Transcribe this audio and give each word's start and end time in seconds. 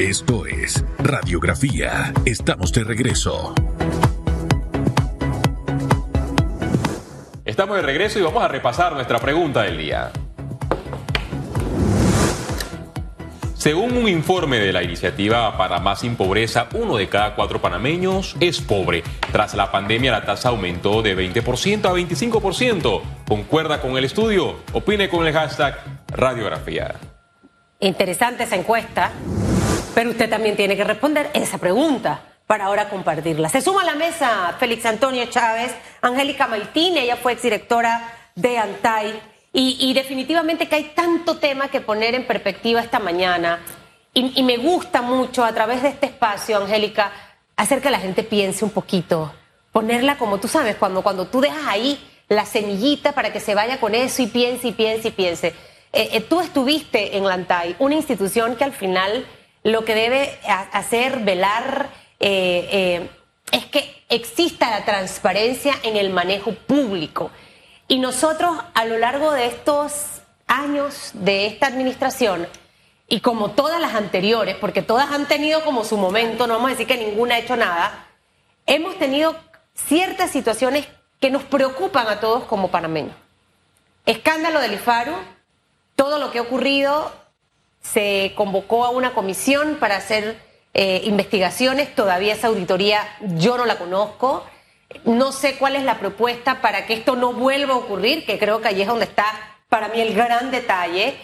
Esto 0.00 0.46
es 0.46 0.82
Radiografía. 0.96 2.14
Estamos 2.24 2.72
de 2.72 2.84
regreso. 2.84 3.54
Estamos 7.44 7.76
de 7.76 7.82
regreso 7.82 8.18
y 8.18 8.22
vamos 8.22 8.42
a 8.42 8.48
repasar 8.48 8.94
nuestra 8.94 9.18
pregunta 9.18 9.60
del 9.60 9.76
día. 9.76 10.10
Según 13.52 13.94
un 13.94 14.08
informe 14.08 14.58
de 14.58 14.72
la 14.72 14.82
iniciativa 14.82 15.54
Panamá 15.58 15.94
sin 15.94 16.16
pobreza, 16.16 16.66
uno 16.72 16.96
de 16.96 17.06
cada 17.10 17.34
cuatro 17.34 17.60
panameños 17.60 18.36
es 18.40 18.58
pobre. 18.62 19.02
Tras 19.30 19.52
la 19.52 19.70
pandemia 19.70 20.12
la 20.12 20.24
tasa 20.24 20.48
aumentó 20.48 21.02
de 21.02 21.14
20% 21.14 21.84
a 21.84 21.92
25%. 21.92 23.02
¿Concuerda 23.28 23.82
con 23.82 23.98
el 23.98 24.06
estudio? 24.06 24.60
Opine 24.72 25.10
con 25.10 25.26
el 25.26 25.34
hashtag 25.34 25.78
radiografía. 26.08 26.94
Interesante 27.80 28.44
esa 28.44 28.56
encuesta, 28.56 29.10
pero 29.94 30.10
usted 30.10 30.28
también 30.28 30.56
tiene 30.56 30.76
que 30.76 30.84
responder 30.84 31.30
esa 31.34 31.58
pregunta 31.58 32.22
para 32.46 32.64
ahora 32.64 32.88
compartirla. 32.88 33.48
Se 33.48 33.60
suma 33.60 33.82
a 33.82 33.84
la 33.84 33.94
mesa 33.94 34.56
Félix 34.58 34.84
Antonio 34.84 35.24
Chávez, 35.26 35.72
Angélica 36.02 36.46
Maitine, 36.46 37.02
ella 37.02 37.16
fue 37.16 37.32
exdirectora 37.32 38.12
de 38.34 38.58
ANTAI 38.58 39.20
y, 39.52 39.92
definitivamente 39.94 40.68
que 40.68 40.76
hay 40.76 40.92
tanto 40.94 41.38
tema 41.38 41.68
que 41.68 41.80
poner 41.80 42.14
en 42.14 42.26
perspectiva 42.26 42.80
esta 42.80 43.00
mañana. 43.00 43.60
Y, 44.14 44.42
me 44.42 44.56
gusta 44.56 45.02
mucho 45.02 45.44
a 45.44 45.52
través 45.52 45.82
de 45.82 45.88
este 45.88 46.06
espacio, 46.06 46.56
Angélica, 46.58 47.12
hacer 47.56 47.80
que 47.80 47.90
la 47.90 47.98
gente 47.98 48.22
piense 48.22 48.64
un 48.64 48.70
poquito. 48.70 49.32
Ponerla 49.72 50.18
como 50.18 50.38
tú 50.38 50.48
sabes, 50.48 50.76
cuando, 50.76 51.02
cuando 51.02 51.26
tú 51.26 51.40
dejas 51.40 51.66
ahí 51.66 51.98
la 52.28 52.46
semillita 52.46 53.12
para 53.12 53.32
que 53.32 53.40
se 53.40 53.54
vaya 53.54 53.80
con 53.80 53.94
eso 53.94 54.22
y 54.22 54.26
piense 54.28 54.68
y 54.68 54.72
piense 54.72 55.08
y 55.08 55.12
piense. 55.12 55.48
Eh, 55.92 56.10
eh, 56.12 56.20
tú 56.20 56.40
estuviste 56.40 57.16
en 57.16 57.26
Lantay, 57.26 57.74
una 57.80 57.96
institución 57.96 58.54
que 58.54 58.64
al 58.64 58.72
final 58.72 59.26
lo 59.62 59.84
que 59.84 59.94
debe 59.94 60.38
hacer, 60.72 61.20
velar, 61.20 61.90
eh, 62.18 63.08
es 63.52 63.64
que 63.66 64.04
exista 64.08 64.70
la 64.70 64.84
transparencia 64.84 65.74
en 65.82 65.96
el 65.96 66.10
manejo 66.10 66.52
público. 66.52 67.30
Y 67.88 67.98
nosotros 67.98 68.56
a 68.74 68.84
lo 68.84 68.98
largo 68.98 69.32
de 69.32 69.46
estos 69.46 70.20
años 70.46 71.10
de 71.14 71.46
esta 71.46 71.66
administración, 71.66 72.46
y 73.08 73.20
como 73.20 73.50
todas 73.50 73.80
las 73.80 73.94
anteriores, 73.94 74.56
porque 74.56 74.82
todas 74.82 75.10
han 75.10 75.26
tenido 75.26 75.64
como 75.64 75.84
su 75.84 75.96
momento, 75.96 76.46
no 76.46 76.54
vamos 76.54 76.68
a 76.68 76.70
decir 76.72 76.86
que 76.86 76.96
ninguna 76.96 77.34
ha 77.34 77.38
hecho 77.38 77.56
nada, 77.56 78.06
hemos 78.66 78.96
tenido 78.98 79.36
ciertas 79.74 80.30
situaciones 80.30 80.86
que 81.20 81.30
nos 81.30 81.42
preocupan 81.42 82.06
a 82.06 82.20
todos 82.20 82.44
como 82.44 82.70
panameños. 82.70 83.14
Escándalo 84.06 84.60
del 84.60 84.74
IFARU, 84.74 85.14
todo 85.96 86.18
lo 86.18 86.30
que 86.30 86.38
ha 86.38 86.42
ocurrido, 86.42 87.12
se 87.80 88.32
convocó 88.36 88.84
a 88.84 88.90
una 88.90 89.12
comisión 89.14 89.76
para 89.80 89.96
hacer 89.96 90.36
eh, 90.72 91.02
investigaciones, 91.04 91.94
todavía 91.94 92.34
esa 92.34 92.48
auditoría 92.48 93.00
yo 93.20 93.56
no 93.56 93.66
la 93.66 93.76
conozco. 93.76 94.46
No 95.04 95.32
sé 95.32 95.56
cuál 95.56 95.76
es 95.76 95.84
la 95.84 95.98
propuesta 95.98 96.60
para 96.60 96.86
que 96.86 96.94
esto 96.94 97.16
no 97.16 97.32
vuelva 97.32 97.74
a 97.74 97.78
ocurrir, 97.78 98.26
que 98.26 98.38
creo 98.38 98.60
que 98.60 98.68
ahí 98.68 98.82
es 98.82 98.88
donde 98.88 99.04
está 99.04 99.26
para 99.68 99.88
mí 99.88 100.00
el 100.00 100.14
gran 100.14 100.50
detalle. 100.50 101.16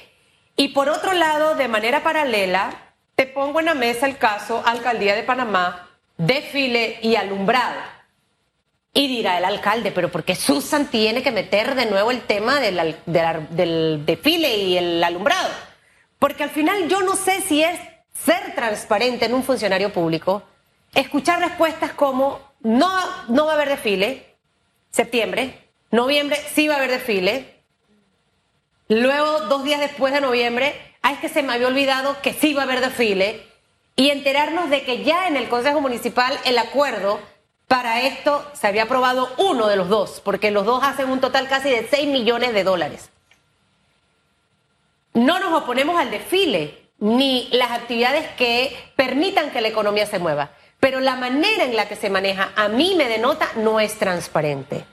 Y 0.57 0.69
por 0.69 0.89
otro 0.89 1.13
lado, 1.13 1.55
de 1.57 1.69
manera 1.69 2.03
paralela, 2.03 2.93
te 3.15 3.27
pongo 3.27 3.61
en 3.61 3.67
la 3.67 3.75
mesa 3.75 4.07
el 4.07 4.19
caso 4.19 4.63
Alcaldía 4.65 5.15
de 5.15 5.23
Panamá, 5.23 5.91
desfile 6.17 6.99
y 7.03 7.17
alumbrado. 7.17 7.81
Y 8.95 9.09
dirá 9.09 9.37
el 9.37 9.45
alcalde, 9.45 9.93
pero 9.93 10.11
¿por 10.11 10.25
qué 10.25 10.35
Susan 10.35 10.87
tiene 10.87 11.23
que 11.23 11.31
meter 11.31 11.75
de 11.75 11.87
nuevo 11.87 12.11
el 12.11 12.23
tema 12.23 12.61
del, 12.61 12.97
del 13.05 14.07
desfile 14.07 14.57
y 14.57 14.79
el 14.79 15.05
alumbrado? 15.05 15.51
Porque 16.19 16.45
al 16.45 16.51
final 16.51 16.89
yo 16.89 17.03
no 17.03 17.15
sé 17.17 17.41
si 17.43 17.63
es 17.63 17.79
ser 18.13 18.55
transparente 18.55 19.27
en 19.27 19.35
un 19.35 19.45
funcionario 19.45 19.93
público, 19.93 20.43
escuchar 20.95 21.41
respuestas 21.41 21.93
como 21.93 22.41
no, 22.61 22.91
no 23.29 23.47
va 23.47 23.53
a 23.53 23.55
haber 23.55 23.69
desfile. 23.69 24.35
Septiembre. 24.91 25.69
Noviembre 25.91 26.39
sí 26.55 26.69
va 26.69 26.75
a 26.75 26.79
haber 26.79 26.91
desfile. 26.91 27.55
Luego, 28.89 29.41
dos 29.41 29.65
días 29.65 29.81
después 29.81 30.13
de 30.13 30.21
noviembre, 30.21 30.75
ah, 31.03 31.13
es 31.13 31.19
que 31.19 31.29
se 31.29 31.43
me 31.43 31.53
había 31.53 31.67
olvidado 31.67 32.17
que 32.23 32.33
sí 32.33 32.55
va 32.55 32.63
a 32.63 32.65
haber 32.65 32.81
desfile. 32.81 33.47
Y 33.95 34.11
enterarnos 34.11 34.71
de 34.71 34.83
que 34.83 35.05
ya 35.05 35.27
en 35.29 35.37
el 35.37 35.49
Consejo 35.49 35.81
Municipal 35.81 36.39
el 36.45 36.59
acuerdo 36.59 37.19
para 37.69 38.03
esto 38.03 38.49
se 38.55 38.67
había 38.67 38.85
aprobado 38.85 39.29
uno 39.39 39.67
de 39.67 39.77
los 39.77 39.89
dos, 39.89 40.21
porque 40.25 40.51
los 40.51 40.65
dos 40.67 40.85
hacen 40.85 41.11
un 41.11 41.21
total 41.21 41.49
casi 41.49 41.71
de 41.71 41.87
6 41.89 42.09
millones 42.09 42.53
de 42.53 42.63
dólares. 42.63 43.11
No 45.17 45.41
nos 45.41 45.63
oponemos 45.63 45.99
al 45.99 46.11
desfile 46.11 46.93
ni 46.99 47.49
las 47.51 47.73
actividades 47.73 48.29
que 48.37 48.75
permitan 48.95 49.51
que 49.51 49.61
la 49.61 49.69
economía 49.69 50.07
se 50.07 50.19
mueva 50.19 50.53
pero 50.81 51.01
la 51.01 51.17
manera 51.17 51.65
en 51.65 51.77
la 51.77 51.89
que 51.89 51.97
se 51.97 52.11
maneja 52.11 52.53
a 52.55 52.69
mí 52.69 52.95
me 52.97 53.09
denota 53.09 53.49
no 53.57 53.81
es 53.81 53.99
transparente. 53.99 54.85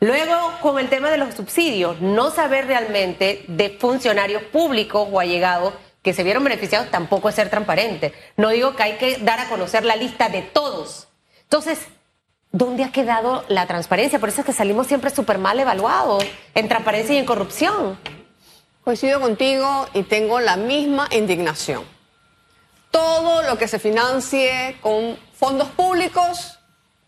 Luego, 0.00 0.36
con 0.60 0.78
el 0.78 0.88
tema 0.88 1.10
de 1.10 1.16
los 1.16 1.34
subsidios, 1.34 2.00
no 2.00 2.30
saber 2.30 2.66
realmente 2.66 3.44
de 3.48 3.70
funcionarios 3.70 4.42
públicos 4.42 5.08
o 5.10 5.20
allegados 5.20 5.74
que 6.02 6.12
se 6.12 6.24
vieron 6.24 6.42
beneficiados 6.42 6.90
tampoco 6.90 7.28
es 7.28 7.36
ser 7.36 7.50
transparente. 7.50 8.12
No 8.36 8.50
digo 8.50 8.74
que 8.74 8.82
hay 8.82 8.92
que 8.98 9.18
dar 9.18 9.38
a 9.38 9.48
conocer 9.48 9.84
la 9.84 9.94
lista 9.94 10.28
de 10.28 10.42
todos. 10.42 11.08
Entonces, 11.42 11.86
¿dónde 12.50 12.82
ha 12.82 12.90
quedado 12.90 13.44
la 13.48 13.66
transparencia? 13.66 14.18
Por 14.18 14.28
eso 14.28 14.40
es 14.40 14.46
que 14.46 14.52
salimos 14.52 14.88
siempre 14.88 15.10
súper 15.10 15.38
mal 15.38 15.58
evaluados 15.60 16.24
en 16.54 16.68
transparencia 16.68 17.14
y 17.14 17.18
en 17.18 17.24
corrupción. 17.24 17.98
Coincido 18.84 19.20
contigo 19.20 19.88
y 19.94 20.02
tengo 20.02 20.40
la 20.40 20.56
misma 20.56 21.08
indignación 21.12 21.84
todo 22.92 23.42
lo 23.42 23.58
que 23.58 23.66
se 23.66 23.80
financie 23.80 24.76
con 24.80 25.18
fondos 25.34 25.68
públicos 25.70 26.58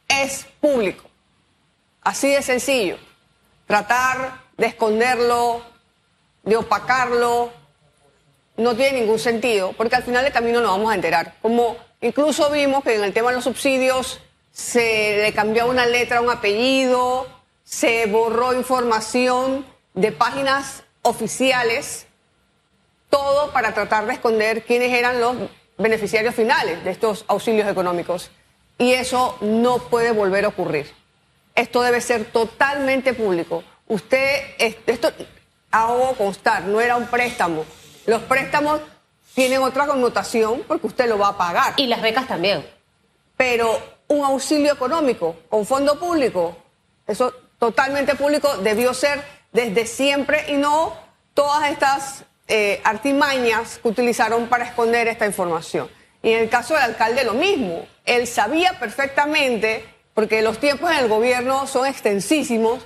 es 0.09 0.47
público. 0.61 1.05
Así 2.03 2.31
de 2.31 2.43
sencillo. 2.43 2.97
Tratar 3.67 4.41
de 4.57 4.67
esconderlo, 4.67 5.63
de 6.43 6.57
opacarlo, 6.57 7.53
no 8.57 8.75
tiene 8.75 9.01
ningún 9.01 9.19
sentido, 9.19 9.73
porque 9.77 9.97
al 9.97 10.03
final 10.03 10.25
del 10.25 10.33
camino 10.33 10.61
nos 10.61 10.71
vamos 10.71 10.91
a 10.91 10.95
enterar. 10.95 11.37
Como 11.43 11.77
incluso 12.01 12.51
vimos 12.51 12.83
que 12.83 12.97
en 12.97 13.05
el 13.05 13.13
tema 13.13 13.31
de 13.31 13.37
los 13.37 13.45
subsidios 13.45 14.21
se 14.53 15.19
le 15.23 15.33
cambió 15.34 15.67
una 15.67 15.87
letra 15.87 16.21
un 16.21 16.31
apellido, 16.31 17.27
se 17.63 18.07
borró 18.07 18.55
información 18.55 19.67
de 19.95 20.13
páginas 20.13 20.84
oficiales, 21.04 22.06
todo 23.09 23.53
para 23.53 23.72
tratar 23.72 24.06
de 24.06 24.15
esconder 24.15 24.65
quiénes 24.65 24.92
eran 24.92 25.20
los 25.20 25.37
beneficiarios 25.78 26.34
finales 26.34 26.82
de 26.82 26.91
estos 26.91 27.25
auxilios 27.28 27.69
económicos. 27.69 28.31
Y 28.78 28.92
eso 28.92 29.38
no 29.41 29.78
puede 29.78 30.10
volver 30.10 30.44
a 30.44 30.48
ocurrir. 30.48 30.91
Esto 31.54 31.82
debe 31.82 32.00
ser 32.00 32.25
totalmente 32.25 33.15
público. 33.15 33.62
Usted, 33.87 34.42
esto 34.59 35.12
hago 35.70 36.15
constar, 36.15 36.65
no 36.65 36.81
era 36.81 36.97
un 36.97 37.06
préstamo. 37.06 37.65
Los 38.06 38.22
préstamos 38.22 38.81
tienen 39.34 39.62
otra 39.62 39.86
connotación 39.86 40.65
porque 40.66 40.86
usted 40.86 41.09
lo 41.09 41.19
va 41.19 41.28
a 41.28 41.38
pagar. 41.38 41.75
Y 41.76 41.86
las 41.86 42.03
becas 42.03 42.26
también. 42.26 42.66
Pero 43.36 43.78
un 44.09 44.25
auxilio 44.25 44.72
económico 44.72 45.36
con 45.48 45.66
fondo 45.66 45.98
público, 45.98 46.56
eso 47.06 47.32
totalmente 47.59 48.15
público 48.15 48.56
debió 48.59 48.92
ser 48.94 49.22
desde 49.54 49.87
siempre 49.87 50.44
y 50.48 50.56
no 50.56 50.92
todas 51.32 51.70
estas 51.70 52.25
eh, 52.48 52.82
artimañas 52.84 53.78
que 53.78 53.88
utilizaron 53.88 54.48
para 54.48 54.65
esconder 54.65 55.09
esta 55.09 55.25
información. 55.25 55.88
Y 56.22 56.32
en 56.32 56.41
el 56.41 56.48
caso 56.50 56.75
del 56.75 56.82
alcalde 56.82 57.25
lo 57.25 57.32
mismo. 57.32 57.87
Él 58.04 58.26
sabía 58.26 58.78
perfectamente, 58.78 59.84
porque 60.12 60.42
los 60.42 60.59
tiempos 60.59 60.91
en 60.91 60.98
el 60.98 61.09
gobierno 61.09 61.66
son 61.66 61.87
extensísimos, 61.87 62.84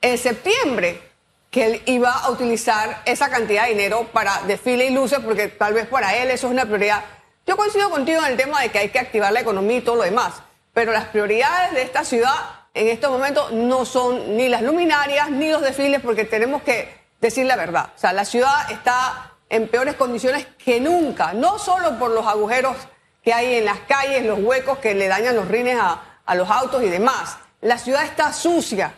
en 0.00 0.18
septiembre 0.18 1.02
que 1.50 1.66
él 1.66 1.82
iba 1.86 2.12
a 2.12 2.30
utilizar 2.30 3.02
esa 3.04 3.30
cantidad 3.30 3.64
de 3.64 3.70
dinero 3.70 4.08
para 4.12 4.42
desfile 4.46 4.86
y 4.86 4.90
luces, 4.94 5.18
porque 5.20 5.48
tal 5.48 5.74
vez 5.74 5.86
para 5.86 6.16
él 6.16 6.30
eso 6.30 6.46
es 6.46 6.52
una 6.52 6.64
prioridad. 6.64 7.04
Yo 7.46 7.56
coincido 7.56 7.90
contigo 7.90 8.20
en 8.20 8.32
el 8.32 8.36
tema 8.36 8.60
de 8.62 8.70
que 8.70 8.78
hay 8.78 8.88
que 8.88 8.98
activar 8.98 9.32
la 9.32 9.40
economía 9.40 9.78
y 9.78 9.80
todo 9.82 9.96
lo 9.96 10.02
demás, 10.02 10.34
pero 10.72 10.92
las 10.92 11.06
prioridades 11.06 11.72
de 11.72 11.82
esta 11.82 12.04
ciudad 12.04 12.57
en 12.78 12.86
estos 12.86 13.10
momentos 13.10 13.50
no 13.52 13.84
son 13.84 14.36
ni 14.36 14.48
las 14.48 14.62
luminarias 14.62 15.30
ni 15.30 15.50
los 15.50 15.62
desfiles, 15.62 16.00
porque 16.00 16.24
tenemos 16.24 16.62
que 16.62 16.88
decir 17.20 17.44
la 17.44 17.56
verdad. 17.56 17.90
O 17.96 17.98
sea, 17.98 18.12
la 18.12 18.24
ciudad 18.24 18.70
está 18.70 19.32
en 19.48 19.66
peores 19.66 19.96
condiciones 19.96 20.46
que 20.62 20.80
nunca, 20.80 21.32
no 21.32 21.58
solo 21.58 21.98
por 21.98 22.12
los 22.12 22.24
agujeros 22.24 22.76
que 23.22 23.32
hay 23.32 23.56
en 23.56 23.64
las 23.64 23.80
calles, 23.80 24.24
los 24.24 24.38
huecos 24.38 24.78
que 24.78 24.94
le 24.94 25.08
dañan 25.08 25.34
los 25.34 25.48
rines 25.48 25.76
a, 25.80 26.04
los 26.34 26.48
autos 26.48 26.82
y 26.84 26.88
demás. 26.88 27.38
La 27.62 27.78
ciudad 27.78 28.04
está 28.04 28.32
sucia. 28.32 28.94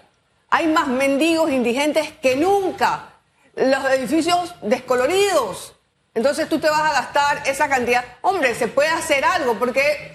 Hay 0.51 0.67
más 0.67 0.89
mendigos 0.89 1.51
indigentes 1.51 2.13
que 2.21 2.37
nunca. 2.37 3.15
Los 3.55 3.85
edificios 3.93 4.55
descoloridos. 4.61 5.75
Entonces 6.13 6.49
tú 6.49 6.59
te 6.59 6.69
vas 6.69 6.83
a 6.83 6.93
gastar 6.93 7.49
esa 7.49 7.69
cantidad. 7.69 8.05
Hombre, 8.21 8.55
se 8.55 8.69
puede 8.69 8.91
hacer 8.91 9.25
algo 9.25 9.55
porque 9.55 10.13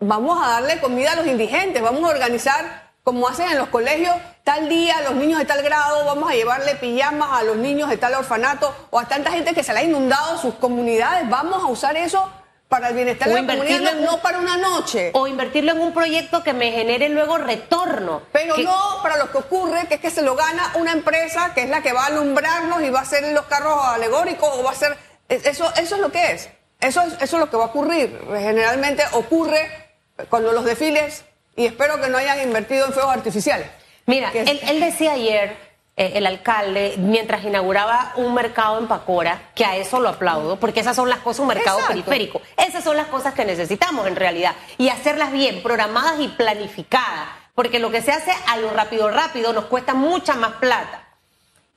vamos 0.00 0.38
a 0.42 0.60
darle 0.60 0.80
comida 0.80 1.12
a 1.12 1.16
los 1.16 1.26
indigentes, 1.26 1.82
vamos 1.82 2.04
a 2.04 2.12
organizar 2.12 2.86
como 3.02 3.28
hacen 3.28 3.48
en 3.48 3.58
los 3.58 3.68
colegios, 3.68 4.16
tal 4.42 4.68
día 4.68 5.00
los 5.02 5.14
niños 5.14 5.38
de 5.38 5.44
tal 5.44 5.62
grado, 5.62 6.04
vamos 6.04 6.28
a 6.28 6.34
llevarle 6.34 6.74
pijamas 6.74 7.40
a 7.40 7.44
los 7.44 7.56
niños 7.56 7.88
de 7.88 7.96
tal 7.96 8.14
orfanato 8.14 8.74
o 8.90 8.98
a 8.98 9.06
tanta 9.06 9.30
gente 9.30 9.54
que 9.54 9.62
se 9.62 9.72
le 9.72 9.78
ha 9.78 9.84
inundado 9.84 10.38
sus 10.38 10.54
comunidades, 10.54 11.28
vamos 11.28 11.62
a 11.62 11.66
usar 11.68 11.96
eso 11.96 12.28
para 12.68 12.88
el 12.88 12.96
bienestar 12.96 13.28
de 13.28 13.42
la 13.42 13.54
comunidad, 13.54 13.94
no, 13.94 14.18
para 14.18 14.38
una 14.38 14.56
noche. 14.56 15.12
O 15.14 15.28
invertirlo 15.28 15.70
en 15.70 15.80
un 15.80 15.94
proyecto 15.94 16.42
que 16.42 16.52
me 16.52 16.72
genere 16.72 17.08
luego 17.08 17.38
retorno. 17.38 18.22
Pero 18.32 18.56
no 18.56 18.98
para 19.04 19.18
lo 19.18 19.30
que 19.30 19.38
ocurre, 19.38 19.86
que 19.86 19.94
es 19.94 20.00
que 20.00 20.10
se 20.10 20.22
lo 20.22 20.34
gana 20.34 20.72
una 20.74 20.90
empresa 20.90 21.54
que 21.54 21.62
es 21.62 21.70
la 21.70 21.80
que 21.82 21.92
va 21.92 22.02
a 22.02 22.06
alumbrarnos 22.06 22.82
y 22.82 22.90
va 22.90 22.98
a 22.98 23.02
hacer 23.02 23.32
los 23.32 23.44
carros 23.44 23.78
alegóricos 23.84 24.48
o 24.52 24.64
va 24.64 24.70
a 24.70 24.72
hacer... 24.72 24.96
Eso, 25.28 25.72
eso 25.76 25.94
es 25.94 26.00
lo 26.00 26.10
que 26.10 26.32
es. 26.32 26.48
Eso 26.80 27.02
es, 27.02 27.14
eso 27.14 27.36
es 27.36 27.40
lo 27.40 27.48
que 27.48 27.56
va 27.56 27.64
a 27.64 27.68
ocurrir. 27.68 28.20
Generalmente 28.32 29.04
ocurre 29.12 29.85
cuando 30.28 30.52
los 30.52 30.64
desfiles, 30.64 31.24
y 31.56 31.66
espero 31.66 32.00
que 32.00 32.08
no 32.08 32.18
hayan 32.18 32.40
invertido 32.42 32.86
en 32.86 32.92
fuegos 32.92 33.12
artificiales. 33.12 33.68
Mira, 34.06 34.30
él, 34.32 34.80
decía 34.80 35.12
ayer, 35.12 35.56
eh, 35.96 36.12
el 36.14 36.26
alcalde, 36.26 36.94
mientras 36.98 37.42
inauguraba 37.44 38.12
un 38.16 38.34
mercado 38.34 38.78
en 38.78 38.86
Pacora, 38.86 39.50
que 39.54 39.64
a 39.64 39.76
eso 39.76 39.98
lo 39.98 40.10
aplaudo, 40.10 40.60
porque 40.60 40.80
esas 40.80 40.94
son 40.94 41.08
las 41.08 41.18
cosas, 41.18 41.40
un 41.40 41.48
mercado 41.48 41.78
periférico. 41.88 42.40
Esas 42.56 42.84
son 42.84 42.96
las 42.96 43.06
cosas 43.06 43.34
que 43.34 43.44
necesitamos 43.44 44.06
en 44.06 44.16
realidad. 44.16 44.54
Y 44.78 44.90
hacerlas 44.90 45.32
bien, 45.32 45.62
programadas 45.62 46.20
y 46.20 46.28
planificadas. 46.28 47.28
Porque 47.54 47.78
lo 47.78 47.90
que 47.90 48.02
se 48.02 48.12
hace 48.12 48.32
a 48.46 48.58
lo 48.58 48.70
rápido, 48.70 49.10
rápido, 49.10 49.52
nos 49.52 49.64
cuesta 49.64 49.94
mucha 49.94 50.34
más 50.34 50.52
plata. 50.56 51.02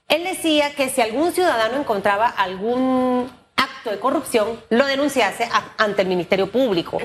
Él 0.09 0.23
decía 0.23 0.73
que 0.75 0.89
si 0.89 1.01
algún 1.01 1.31
ciudadano 1.31 1.77
encontraba 1.77 2.27
algún 2.27 3.31
acto 3.55 3.91
de 3.91 3.99
corrupción, 3.99 4.59
lo 4.69 4.85
denunciase 4.85 5.47
ante 5.77 6.01
el 6.01 6.07
Ministerio 6.07 6.51
Público. 6.51 6.99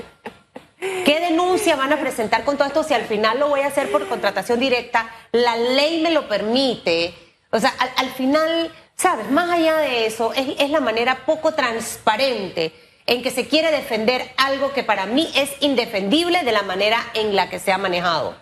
¿Qué 1.05 1.19
denuncia 1.19 1.75
van 1.75 1.93
a 1.93 1.99
presentar 1.99 2.43
con 2.43 2.57
todo 2.57 2.67
esto 2.67 2.83
si 2.83 2.93
al 2.93 3.05
final 3.05 3.39
lo 3.39 3.49
voy 3.49 3.61
a 3.61 3.67
hacer 3.67 3.91
por 3.91 4.07
contratación 4.07 4.59
directa? 4.59 5.09
La 5.31 5.55
ley 5.55 6.01
me 6.01 6.11
lo 6.11 6.27
permite. 6.27 7.13
O 7.51 7.59
sea, 7.59 7.73
al, 7.95 8.09
final, 8.11 8.71
¿sabes? 8.95 9.29
Más 9.29 9.49
allá 9.49 9.77
de 9.77 10.07
eso, 10.07 10.33
es, 10.33 10.69
la 10.69 10.79
manera 10.79 11.25
poco 11.25 11.53
transparente 11.53 12.73
en 13.05 13.21
que 13.21 13.31
se 13.31 13.47
quiere 13.47 13.71
defender 13.71 14.31
algo 14.37 14.73
que 14.73 14.83
para 14.83 15.05
mí 15.05 15.31
es 15.35 15.51
indefendible 15.59 16.43
de 16.43 16.51
la 16.51 16.63
manera 16.63 16.97
en 17.13 17.35
la 17.35 17.49
que 17.49 17.59
se 17.59 17.71
ha 17.71 17.77
manejado. 17.77 18.35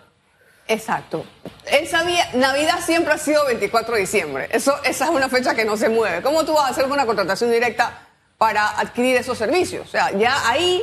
Exacto. 0.66 1.26
Él 1.66 1.86
sabía, 1.86 2.30
Navidad 2.32 2.80
siempre 2.84 3.12
ha 3.12 3.18
sido 3.18 3.44
24 3.44 3.94
de 3.94 4.00
diciembre. 4.00 4.48
Eso, 4.50 4.74
esa 4.84 5.04
es 5.04 5.10
una 5.10 5.28
fecha 5.28 5.54
que 5.54 5.64
no 5.64 5.76
se 5.76 5.90
mueve. 5.90 6.22
¿Cómo 6.22 6.44
tú 6.44 6.54
vas 6.54 6.66
a 6.66 6.68
hacer 6.70 6.86
una 6.86 7.04
contratación 7.04 7.50
directa 7.50 8.06
para 8.38 8.78
adquirir 8.80 9.16
esos 9.16 9.36
servicios? 9.36 9.86
O 9.86 9.90
sea, 9.90 10.10
ya 10.12 10.48
ahí 10.48 10.82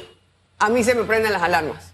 a 0.61 0.69
mí 0.69 0.83
se 0.83 0.95
me 0.95 1.03
prenden 1.03 1.33
las 1.33 1.41
alarmas. 1.41 1.93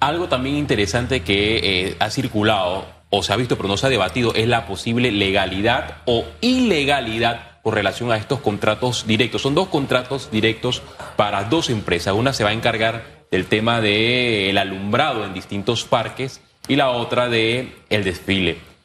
Algo 0.00 0.28
también 0.28 0.56
interesante 0.56 1.22
que 1.22 1.60
eh, 1.62 1.96
ha 2.00 2.10
circulado 2.10 2.84
o 3.08 3.22
se 3.22 3.32
ha 3.32 3.36
visto 3.36 3.56
pero 3.56 3.68
no 3.68 3.76
se 3.76 3.86
ha 3.86 3.88
debatido 3.88 4.34
es 4.34 4.48
la 4.48 4.66
posible 4.66 5.12
legalidad 5.12 5.98
o 6.06 6.24
ilegalidad 6.40 7.60
con 7.62 7.72
relación 7.72 8.10
a 8.10 8.16
estos 8.16 8.40
contratos 8.40 9.06
directos. 9.06 9.42
Son 9.42 9.54
dos 9.54 9.68
contratos 9.68 10.30
directos 10.30 10.82
para 11.16 11.44
dos 11.44 11.70
empresas. 11.70 12.14
Una 12.14 12.32
se 12.32 12.44
va 12.44 12.50
a 12.50 12.52
encargar 12.52 13.26
del 13.30 13.46
tema 13.46 13.80
del 13.80 14.58
alumbrado 14.58 15.24
en 15.24 15.34
distintos 15.34 15.84
parques 15.84 16.40
y 16.68 16.76
la 16.76 16.90
otra 16.90 17.28
de 17.28 17.74
desfile 17.88 18.75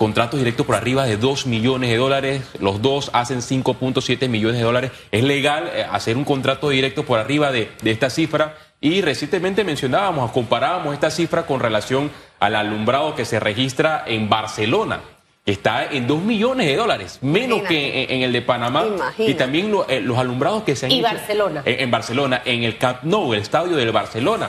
contratos 0.00 0.40
directos 0.40 0.64
por 0.64 0.76
arriba 0.76 1.04
de 1.04 1.18
2 1.18 1.44
millones 1.44 1.90
de 1.90 1.98
dólares, 1.98 2.42
los 2.58 2.80
dos 2.80 3.10
hacen 3.12 3.40
5.7 3.40 4.30
millones 4.30 4.56
de 4.56 4.64
dólares. 4.64 4.92
Es 5.12 5.22
legal 5.22 5.70
eh, 5.74 5.84
hacer 5.92 6.16
un 6.16 6.24
contrato 6.24 6.70
directo 6.70 7.04
por 7.04 7.18
arriba 7.18 7.52
de, 7.52 7.70
esta 7.84 8.08
cifra 8.08 8.56
y 8.80 9.02
recientemente 9.02 9.62
mencionábamos, 9.62 10.32
comparábamos 10.32 10.94
esta 10.94 11.10
cifra 11.10 11.44
con 11.44 11.60
relación 11.60 12.10
al 12.38 12.56
alumbrado 12.56 13.14
que 13.14 13.26
se 13.26 13.38
registra 13.38 14.02
en 14.06 14.30
Barcelona 14.30 15.00
que 15.44 15.52
está 15.52 15.84
en 15.84 16.06
2 16.06 16.22
millones 16.22 16.66
de 16.66 16.76
dólares, 16.76 17.18
menos 17.20 17.60
que 17.62 18.06
en, 18.08 18.22
el 18.22 18.32
de 18.32 18.40
Panamá. 18.40 18.86
Y 19.18 19.34
también 19.34 19.70
eh, 19.88 20.00
los 20.00 20.16
alumbrados 20.16 20.62
que 20.62 20.76
se 20.76 20.86
han 20.86 20.92
y 20.92 21.02
Barcelona. 21.02 21.62
En, 21.66 21.80
en, 21.80 21.90
Barcelona, 21.90 22.42
en 22.46 22.62
el 22.64 22.78
Camp 22.78 23.02
Nou, 23.02 23.34
el 23.34 23.40
estadio 23.40 23.76
del 23.76 23.92
Barcelona, 23.92 24.48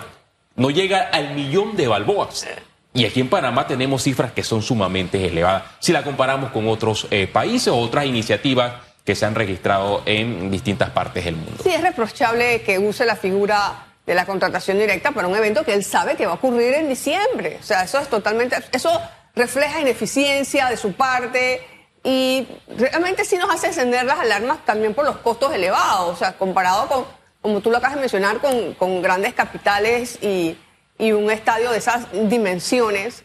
no 0.55 0.69
llega 0.69 1.09
al 1.11 1.33
millón 1.33 1.75
de 1.75 1.89
balboas. 1.89 2.47
Y 2.93 3.05
aquí 3.05 3.21
en 3.21 3.29
Panamá 3.29 3.67
tenemos 3.67 4.03
cifras 4.03 4.33
que 4.33 4.43
son 4.43 4.61
sumamente 4.61 5.25
elevadas 5.25 5.63
si 5.79 5.93
la 5.93 6.03
comparamos 6.03 6.51
con 6.51 6.67
otros 6.67 7.07
eh, 7.09 7.27
países 7.27 7.69
o 7.69 7.77
otras 7.77 8.05
iniciativas 8.05 8.73
que 9.05 9.15
se 9.15 9.25
han 9.25 9.33
registrado 9.33 10.03
en 10.05 10.51
distintas 10.51 10.89
partes 10.91 11.25
del 11.25 11.35
mundo. 11.35 11.63
Sí, 11.63 11.69
es 11.69 11.81
reprochable 11.81 12.61
que 12.61 12.77
use 12.79 13.05
la 13.05 13.15
figura 13.15 13.87
de 14.05 14.13
la 14.13 14.25
contratación 14.25 14.77
directa 14.77 15.11
para 15.11 15.27
un 15.27 15.35
evento 15.35 15.63
que 15.63 15.73
él 15.73 15.83
sabe 15.83 16.15
que 16.15 16.25
va 16.25 16.33
a 16.33 16.35
ocurrir 16.35 16.73
en 16.73 16.89
diciembre. 16.89 17.57
O 17.59 17.63
sea, 17.63 17.83
eso 17.83 17.99
es 17.99 18.09
totalmente, 18.09 18.57
eso 18.71 18.89
refleja 19.35 19.79
ineficiencia 19.79 20.69
de 20.69 20.77
su 20.77 20.93
parte 20.93 21.61
y 22.03 22.47
realmente 22.77 23.25
sí 23.25 23.37
nos 23.37 23.49
hace 23.49 23.67
encender 23.67 24.05
las 24.05 24.19
alarmas 24.19 24.65
también 24.65 24.93
por 24.93 25.05
los 25.05 25.17
costos 25.17 25.53
elevados. 25.53 26.09
O 26.09 26.15
sea, 26.17 26.33
comparado 26.33 26.87
con, 26.87 27.05
como 27.41 27.61
tú 27.61 27.71
lo 27.71 27.77
acabas 27.77 27.95
de 27.95 28.01
mencionar, 28.01 28.39
con, 28.39 28.73
con 28.73 29.01
grandes 29.01 29.33
capitales 29.33 30.19
y 30.21 30.57
y 31.01 31.11
un 31.11 31.31
estadio 31.31 31.71
de 31.71 31.79
esas 31.79 32.05
dimensiones, 32.29 33.23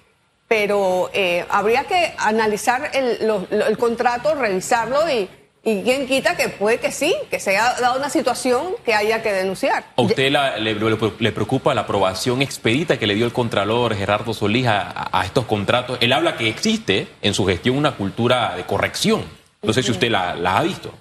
pero 0.49 1.11
eh, 1.13 1.45
habría 1.51 1.85
que 1.85 2.15
analizar 2.19 2.91
el, 2.95 3.77
contrato, 3.77 4.35
revisarlo 4.35 5.09
y, 5.11 5.29
y 5.63 5.83
quién 5.83 6.07
quita 6.07 6.37
que 6.37 6.49
puede 6.49 6.79
que 6.79 6.91
sí, 6.91 7.15
que 7.31 7.39
se 7.39 7.51
haya 7.51 7.75
dado 7.79 7.99
una 7.99 8.09
situación 8.09 8.77
que 8.85 8.95
haya 8.95 9.23
que 9.23 9.31
denunciar. 9.31 9.85
¿A 9.95 10.01
usted 10.01 10.33
le, 10.59 11.33
preocupa 11.33 11.75
la 11.75 11.83
aprobación 11.83 12.41
expedita 12.41 12.99
que 12.99 13.07
le 13.07 13.15
dio 13.15 13.27
el 13.27 13.33
Contralor 13.33 13.95
Gerardo 13.95 14.33
Solís 14.33 14.67
a, 14.69 15.23
estos 15.23 15.45
contratos? 15.45 15.99
Él 16.01 16.15
habla 16.15 16.39
que 16.39 16.49
existe 16.49 17.09
en 17.21 17.35
su 17.35 17.45
gestión 17.45 17.77
una 17.77 17.95
cultura 17.97 18.57
de 18.57 18.65
corrección. 18.65 19.23
No 19.63 19.75
sé 19.75 19.83
si 19.83 19.91
usted 19.91 20.11
la, 20.11 20.35
la 20.35 20.59
ha 20.59 20.63
visto. 20.63 20.95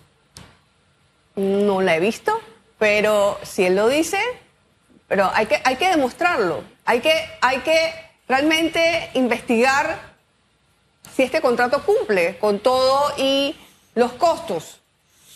No 1.38 1.81
la 1.81 1.95
he 1.95 2.00
visto, 2.01 2.38
pero 2.80 3.39
si 3.44 3.63
él 3.63 3.75
lo 3.75 3.88
dice, 3.88 4.18
pero 5.07 5.29
hay 5.33 5.45
que, 5.45 5.61
hay 5.63 5.75
que 5.75 5.89
demostrarlo. 5.89 6.63
Hay 6.85 7.01
que, 7.01 7.13
hay 7.41 7.59
que 7.59 7.93
realmente 8.27 9.09
investigar 9.13 10.15
si 11.15 11.23
este 11.23 11.41
contrato 11.41 11.83
cumple 11.83 12.37
con 12.37 12.59
todo 12.59 13.13
y 13.17 13.55
los 13.93 14.13
costos. 14.13 14.81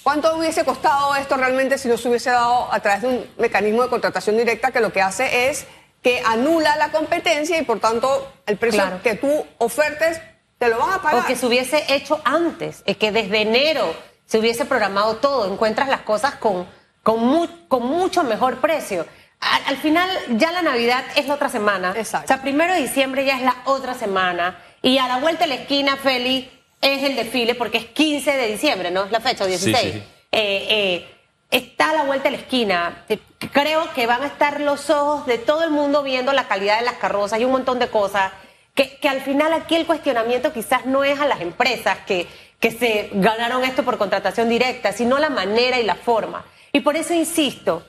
¿Cuánto 0.04 0.36
hubiese 0.38 0.66
costado 0.66 1.16
esto 1.16 1.38
realmente 1.38 1.77
si 1.77 1.88
no 1.88 1.98
se 1.98 2.10
hubiese 2.10 2.31
dado 2.31 2.71
a 2.71 2.80
través 2.80 3.01
de 3.01 3.07
un 3.10 3.30
mecanismo 3.38 3.83
de 3.83 3.89
contratación 3.89 4.38
directa 4.38 4.71
que 4.71 4.80
lo 4.80 4.92
que 4.92 5.01
hace 5.01 5.50
es 5.50 5.66
que 6.01 6.21
anula 6.25 6.75
la 6.77 6.92
competencia 6.92 7.57
y 7.57 7.63
por 7.63 7.80
tanto 7.80 8.31
el 8.45 8.57
precio 8.57 8.83
que 9.04 9.16
tú 9.16 9.45
ofertes 9.57 10.21
te 10.57 10.68
lo 10.68 10.80
van 10.80 10.94
a 10.94 11.01
pagar? 11.01 11.24
O 11.24 11.27
que 11.27 11.36
se 11.36 11.45
hubiese 11.45 11.94
hecho 11.94 12.21
antes, 12.24 12.83
es 12.86 12.98
que 12.98 13.12
desde 13.12 13.42
enero 13.42 13.94
se 14.25 14.39
hubiese 14.39 14.66
programado 14.66 15.18
todo, 15.18 15.51
encuentras 15.51 15.89
las 15.89 16.01
cosas 16.01 16.36
con, 16.36 16.68
con, 17.04 17.47
con 17.68 17.85
mucho 17.85 18.23
mejor 18.23 18.57
precio. 18.57 19.06
Al, 19.40 19.78
final, 19.78 20.10
ya 20.31 20.52
la 20.52 20.62
Navidad 20.62 21.04
es 21.16 21.28
la 21.28 21.36
otra 21.36 21.50
semana. 21.50 21.94
Exacto. 21.96 22.26
O 22.26 22.28
sea, 22.28 22.42
primero 22.42 22.74
de 22.74 22.81
diciembre 22.81 23.24
ya 23.24 23.38
es 23.38 23.42
la 23.42 23.56
otra 23.66 23.94
semana. 23.94 24.60
Y 24.81 24.98
a 24.98 25.08
la 25.08 25.18
vuelta 25.18 25.46
de 25.46 25.50
la 25.50 25.56
esquina, 25.56 25.96
Feli, 25.96 26.50
es 26.81 27.04
el 27.04 27.16
desfile 27.16 27.56
porque 27.56 27.78
es 27.78 27.86
15 27.86 28.31
de 28.31 28.48
diciembre, 28.48 28.92
¿no? 28.92 29.06
Es 29.06 29.12
la 29.12 29.22
fecha, 29.22 29.46
16. 29.46 29.78
Sí, 29.78 29.92
sí. 29.92 30.04
Eh, 30.31 30.68
eh, 30.69 31.16
está 31.52 31.92
a 31.92 31.94
la 31.94 32.04
vuelta 32.04 32.26
de 32.26 32.31
la 32.31 32.42
esquina. 32.42 33.06
Creo 33.52 33.94
que 33.94 34.08
van 34.08 34.24
a 34.24 34.28
estar 34.28 34.60
los 34.60 34.90
ojos 34.90 35.26
de 35.26 35.38
todo 35.38 35.64
el 35.64 35.72
mundo 35.72 36.04
viendo 36.04 36.34
la 36.34 36.48
calidad 36.48 36.80
de 36.80 36.86
las 36.86 36.96
carrozas 36.96 37.40
y 37.40 37.46
un 37.46 37.52
montón 37.52 37.80
de 37.80 37.88
cosas. 37.88 38.31
Que, 38.76 38.98
que 38.98 39.10
al 39.10 39.22
final 39.22 39.52
aquí 39.54 39.76
el 39.76 39.86
cuestionamiento 39.86 40.54
quizás 40.54 40.86
no 40.86 41.04
es 41.04 41.19
a 41.19 41.26
las 41.26 41.42
empresas 41.42 41.98
que, 42.06 42.28
que 42.60 42.72
se 42.72 43.10
ganaron 43.14 43.64
esto 43.64 43.84
por 43.84 43.98
contratación 43.98 44.50
directa, 44.50 44.92
sino 44.92 45.18
la 45.18 45.30
manera 45.30 45.80
y 45.80 45.84
la 45.84 45.96
forma. 45.96 46.46
Y 46.72 46.81
por 46.81 46.96
eso 46.96 47.14
insisto, 47.14 47.84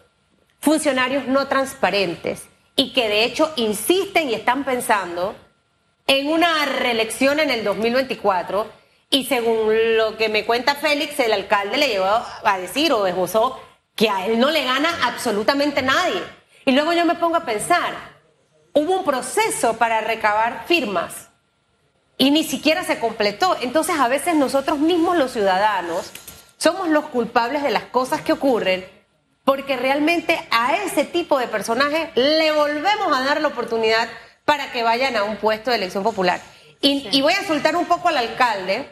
funcionarios 0.61 1.26
no 1.26 1.49
transparentes 1.49 2.45
y 2.76 2.93
que 2.93 3.09
de 3.09 3.25
hecho 3.25 3.52
insisten 3.57 4.31
y 4.31 4.35
están 4.35 4.64
pensando 4.64 5.35
en 6.07 6.29
una 6.29 6.64
reelección 6.67 7.40
en 7.40 7.50
el 7.50 7.64
2024 7.64 8.67
y 9.11 9.25
según 9.25 9.97
lo 9.97 10.17
que 10.17 10.29
me 10.29 10.45
cuenta 10.45 10.76
Félix, 10.76 11.19
el 11.19 11.33
alcalde 11.33 11.76
le 11.76 11.88
llevó 11.88 12.07
a 12.07 12.59
decir 12.59 12.93
o 12.93 13.07
esbozó 13.07 13.61
que 13.97 14.09
a 14.09 14.26
él 14.26 14.38
no 14.38 14.50
le 14.50 14.64
gana 14.64 14.88
absolutamente 15.02 15.83
nadie. 15.83 16.23
Y 16.64 16.73
luego 16.73 16.93
yo 16.93 17.05
me 17.05 17.17
pongo 17.17 17.37
a 17.37 17.45
pensar, 17.45 17.95
hubo 18.73 18.99
un 18.99 19.05
proceso 19.05 19.76
para 19.79 20.00
recabar 20.00 20.64
firmas 20.67 21.29
y 22.17 22.31
ni 22.31 22.45
siquiera 22.45 22.85
se 22.85 23.00
completó. 23.00 23.57
Entonces 23.61 23.99
a 23.99 24.09
veces 24.09 24.37
nosotros 24.37 24.79
mismos 24.79 25.17
los 25.17 25.33
ciudadanos 25.33 26.12
somos 26.57 26.88
los 26.88 27.07
culpables 27.07 27.62
de 27.62 27.71
las 27.71 27.85
cosas 27.85 28.21
que 28.21 28.33
ocurren 28.33 29.00
porque 29.50 29.76
realmente 29.76 30.40
a 30.52 30.76
ese 30.76 31.02
tipo 31.02 31.37
de 31.37 31.49
personajes 31.49 32.11
le 32.14 32.52
volvemos 32.52 33.12
a 33.12 33.25
dar 33.25 33.40
la 33.40 33.49
oportunidad 33.49 34.09
para 34.45 34.71
que 34.71 34.85
vayan 34.85 35.16
a 35.16 35.25
un 35.25 35.38
puesto 35.38 35.71
de 35.71 35.76
elección 35.76 36.04
popular. 36.04 36.40
Y, 36.80 37.21
voy 37.21 37.33
a 37.33 37.45
soltar 37.45 37.75
un 37.75 37.87
poco 37.87 38.07
al 38.07 38.16
alcalde, 38.16 38.88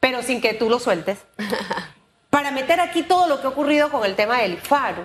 pero 0.00 0.22
sin 0.22 0.40
que 0.40 0.54
tú 0.54 0.70
lo 0.70 0.78
sueltes, 0.78 1.18
para 2.30 2.52
meter 2.52 2.80
aquí 2.80 3.02
todo 3.02 3.26
lo 3.26 3.42
que 3.42 3.48
ha 3.48 3.50
ocurrido 3.50 3.90
con 3.90 4.06
el 4.06 4.16
tema 4.16 4.38
del 4.38 4.56
faro. 4.56 5.04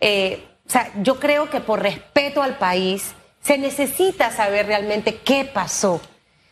Eh, 0.00 0.48
o 0.66 0.70
sea, 0.70 0.90
yo 1.02 1.20
creo 1.20 1.50
que 1.50 1.60
por 1.60 1.82
respeto 1.82 2.42
al 2.42 2.56
país, 2.56 3.12
se 3.42 3.58
necesita 3.58 4.30
saber 4.30 4.64
realmente 4.64 5.18
qué 5.18 5.44
pasó. 5.44 5.96
O 5.96 6.00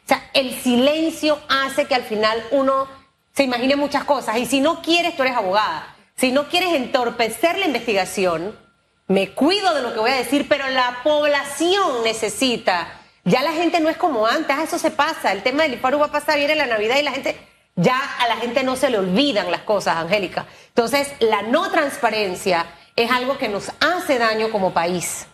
sea, 0.06 0.22
el 0.34 0.54
silencio 0.60 1.40
hace 1.48 1.86
que 1.86 1.94
al 1.94 2.04
final 2.04 2.44
uno 2.50 2.86
se 3.34 3.44
imagine 3.44 3.74
muchas 3.74 4.04
cosas. 4.04 4.36
Y 4.36 4.44
si 4.44 4.60
no 4.60 4.82
quieres, 4.82 5.16
tú 5.16 5.22
eres 5.22 5.34
abogada. 5.34 5.94
Si 6.18 6.32
no 6.32 6.48
quieres 6.48 6.72
entorpecer 6.72 7.56
la 7.58 7.66
investigación, 7.66 8.58
me 9.06 9.30
cuido 9.34 9.72
de 9.72 9.82
lo 9.82 9.92
que 9.94 10.00
voy 10.00 10.10
a 10.10 10.16
decir, 10.16 10.48
pero 10.48 10.68
la 10.68 10.98
población 11.04 12.02
necesita. 12.02 12.88
Ya 13.22 13.40
la 13.42 13.52
gente 13.52 13.78
no 13.78 13.88
es 13.88 13.96
como 13.96 14.26
antes, 14.26 14.58
eso 14.58 14.80
se 14.80 14.90
pasa. 14.90 15.30
El 15.30 15.44
tema 15.44 15.62
del 15.62 15.74
IFARU 15.74 16.00
va 16.00 16.06
a 16.06 16.10
pasar, 16.10 16.36
viene 16.36 16.56
la 16.56 16.66
Navidad 16.66 16.96
y 16.98 17.02
la 17.02 17.12
gente, 17.12 17.36
ya 17.76 17.96
a 18.18 18.26
la 18.26 18.36
gente 18.36 18.64
no 18.64 18.74
se 18.74 18.90
le 18.90 18.98
olvidan 18.98 19.48
las 19.52 19.60
cosas, 19.60 19.96
Angélica. 19.96 20.46
Entonces, 20.70 21.12
la 21.20 21.42
no 21.42 21.70
transparencia 21.70 22.66
es 22.96 23.12
algo 23.12 23.38
que 23.38 23.48
nos 23.48 23.70
hace 23.78 24.18
daño 24.18 24.50
como 24.50 24.74
país. 24.74 25.26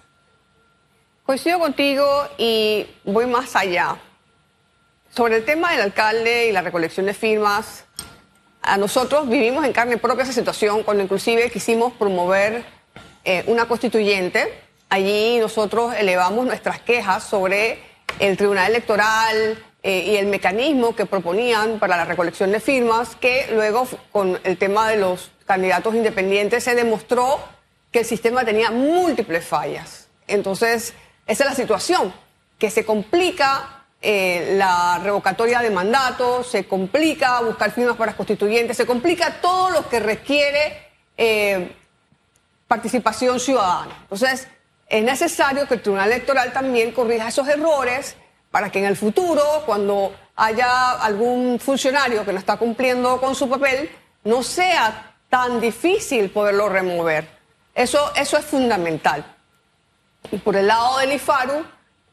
Coincido 1.25 1.61
contigo 1.61 2.29
y 2.37 2.87
voy 3.05 3.25
más 3.25 3.57
allá. 3.57 3.97
Sobre 5.09 5.37
el 5.37 5.47
tema 5.47 5.73
del 5.73 5.81
alcalde 5.81 6.49
y 6.49 6.53
la 6.53 6.61
recolección 6.61 7.07
de 7.07 7.15
firmas, 7.15 7.87
a 8.65 8.79
nosotros 8.79 9.29
vivimos 9.29 9.65
en 9.65 9.73
carne 9.73 9.99
propia 9.99 10.25
esa 10.25 10.33
situación 10.33 10.83
cuando 10.83 11.03
inclusive 11.03 11.51
quisimos 11.51 11.93
promover 11.93 12.65
eh, 13.25 13.45
una 13.47 13.67
constituyente. 13.67 14.53
Allí 14.89 15.39
nosotros 15.39 15.95
elevamos 15.97 16.47
nuestras 16.47 16.81
quejas 16.81 17.23
sobre 17.25 17.79
el 18.19 18.37
Tribunal 18.39 18.71
Electoral 18.71 19.63
eh, 19.83 20.05
y 20.07 20.17
el 20.17 20.27
mecanismo 20.27 20.97
que 20.97 21.05
proponían 21.05 21.79
para 21.79 21.97
la 21.97 22.07
recolección 22.07 22.53
de 22.53 22.61
firmas, 22.61 23.17
que 23.17 23.49
luego 23.53 23.87
con 24.11 24.41
el 24.45 24.57
tema 24.57 24.89
de 24.89 24.97
los 24.97 25.31
candidatos 25.45 25.95
independientes 25.95 26.65
se 26.65 26.75
demostró 26.75 27.39
que 27.93 28.01
el 28.01 28.05
sistema 28.07 28.47
tenía 28.47 28.71
múltiples 28.71 29.45
fallas. 29.45 30.09
Entonces, 30.27 30.95
esa 31.27 31.45
es 31.45 31.51
la 31.51 31.57
situación, 31.57 32.15
que 32.59 32.71
se 32.71 32.87
complica 32.87 33.84
eh, 34.07 34.57
la 34.59 35.01
revocatoria 35.03 35.61
de 35.61 35.71
mandatos, 35.71 36.51
se 36.51 36.67
complica 36.67 37.41
buscar 37.41 37.71
firmas 37.71 37.97
para 37.97 38.15
constituyentes, 38.15 38.77
se 38.77 38.85
complica 38.85 39.41
todo 39.41 39.71
lo 39.71 39.89
que 39.89 39.99
requiere 39.99 40.91
eh, 41.17 41.75
participación 42.69 43.41
ciudadana. 43.41 43.97
Entonces, 44.03 44.47
es 44.91 45.03
necesario 45.03 45.67
que 45.67 45.75
el 45.75 45.81
Tribunal 45.81 46.13
Electoral 46.13 46.53
también 46.53 46.93
corrija 46.93 47.29
esos 47.29 47.49
errores 47.49 48.15
para 48.51 48.71
que 48.71 48.81
en 48.81 48.85
el 48.85 48.97
futuro, 48.99 49.43
cuando 49.65 50.15
haya 50.37 50.93
algún 50.93 51.59
funcionario 51.59 52.27
que 52.27 52.33
no 52.35 52.39
está 52.39 52.59
cumpliendo 52.59 53.19
con 53.19 53.35
su 53.35 53.49
papel, 53.49 53.91
no 54.25 54.43
sea 54.43 55.15
tan 55.31 55.63
difícil 55.63 56.29
poderlo 56.29 56.69
remover. 56.69 57.27
Eso, 57.75 58.13
eso 58.15 58.37
es 58.37 58.45
fundamental. 58.45 59.25
Y 60.31 60.37
por 60.37 60.57
el 60.57 60.67
lado 60.67 60.99
del 60.99 61.13
IFARU, 61.13 61.65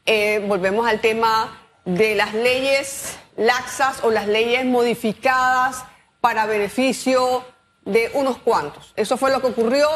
eh, 0.06 0.42
volvemos 0.48 0.86
al 0.86 1.02
tema 1.02 1.61
de 1.84 2.14
las 2.14 2.34
leyes 2.34 3.18
laxas 3.36 4.04
o 4.04 4.10
las 4.10 4.26
leyes 4.26 4.64
modificadas 4.64 5.84
para 6.20 6.46
beneficio 6.46 7.44
de 7.84 8.10
unos 8.14 8.38
cuantos. 8.38 8.92
Eso 8.96 9.16
fue 9.16 9.30
lo 9.30 9.40
que 9.40 9.48
ocurrió 9.48 9.88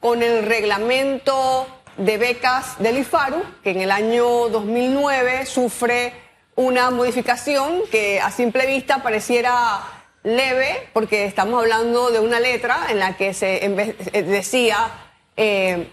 con 0.00 0.22
el 0.22 0.44
reglamento 0.46 1.66
de 1.96 2.18
becas 2.18 2.78
del 2.78 2.98
IFARU, 2.98 3.42
que 3.62 3.70
en 3.70 3.80
el 3.80 3.90
año 3.90 4.48
2009 4.48 5.46
sufre 5.46 6.12
una 6.56 6.90
modificación 6.90 7.82
que 7.90 8.20
a 8.20 8.30
simple 8.30 8.66
vista 8.66 9.02
pareciera 9.02 9.80
leve, 10.22 10.88
porque 10.92 11.24
estamos 11.26 11.60
hablando 11.60 12.10
de 12.10 12.20
una 12.20 12.40
letra 12.40 12.86
en 12.90 12.98
la 12.98 13.16
que 13.16 13.34
se 13.34 13.64
eh, 13.64 14.22
decía, 14.22 14.90
eh, 15.36 15.88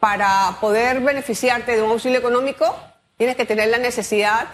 para 0.00 0.56
poder 0.60 1.00
beneficiarte 1.00 1.76
de 1.76 1.82
un 1.82 1.92
auxilio 1.92 2.18
económico, 2.18 2.76
tienes 3.16 3.36
que 3.36 3.46
tener 3.46 3.68
la 3.68 3.78
necesidad 3.78 4.48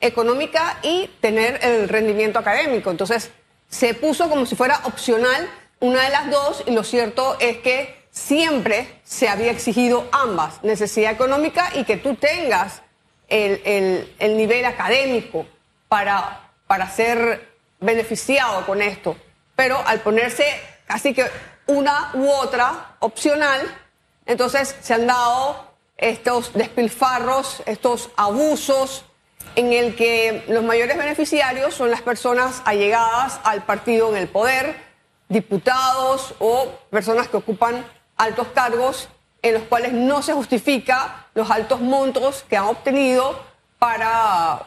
económica 0.00 0.78
y 0.82 1.08
tener 1.20 1.58
el 1.62 1.88
rendimiento 1.88 2.38
académico. 2.38 2.90
Entonces, 2.90 3.30
se 3.68 3.94
puso 3.94 4.28
como 4.28 4.46
si 4.46 4.56
fuera 4.56 4.80
opcional 4.84 5.48
una 5.80 6.02
de 6.04 6.10
las 6.10 6.30
dos 6.30 6.64
y 6.66 6.72
lo 6.72 6.84
cierto 6.84 7.36
es 7.40 7.58
que 7.58 7.98
siempre 8.10 9.00
se 9.04 9.28
había 9.28 9.52
exigido 9.52 10.08
ambas, 10.12 10.62
necesidad 10.64 11.12
económica 11.12 11.70
y 11.74 11.84
que 11.84 11.96
tú 11.96 12.16
tengas 12.16 12.82
el, 13.28 14.08
nivel 14.20 14.64
académico 14.64 15.46
para, 15.88 16.50
para 16.66 16.90
ser 16.90 17.48
beneficiado 17.80 18.66
con 18.66 18.82
esto. 18.82 19.16
Pero 19.54 19.80
al 19.86 20.00
ponerse 20.00 20.44
casi 20.86 21.14
que 21.14 21.26
una 21.66 22.10
u 22.14 22.28
otra 22.28 22.96
opcional, 23.00 23.60
entonces 24.26 24.74
se 24.80 24.94
han 24.94 25.06
dado 25.06 25.68
estos 25.96 26.52
despilfarros, 26.54 27.62
estos 27.66 28.10
abusos 28.16 29.04
en 29.56 29.72
el 29.72 29.94
que 29.94 30.44
los 30.48 30.62
mayores 30.62 30.96
beneficiarios 30.96 31.74
son 31.74 31.90
las 31.90 32.02
personas 32.02 32.62
allegadas 32.64 33.40
al 33.44 33.64
partido 33.64 34.10
en 34.10 34.16
el 34.16 34.28
poder, 34.28 34.76
diputados 35.28 36.34
o 36.38 36.68
personas 36.90 37.28
que 37.28 37.36
ocupan 37.36 37.84
altos 38.16 38.48
cargos 38.54 39.08
en 39.42 39.54
los 39.54 39.62
cuales 39.64 39.92
no 39.92 40.22
se 40.22 40.32
justifica 40.32 41.26
los 41.34 41.50
altos 41.50 41.80
montos 41.80 42.44
que 42.48 42.56
han 42.56 42.64
obtenido 42.64 43.40
para 43.78 44.62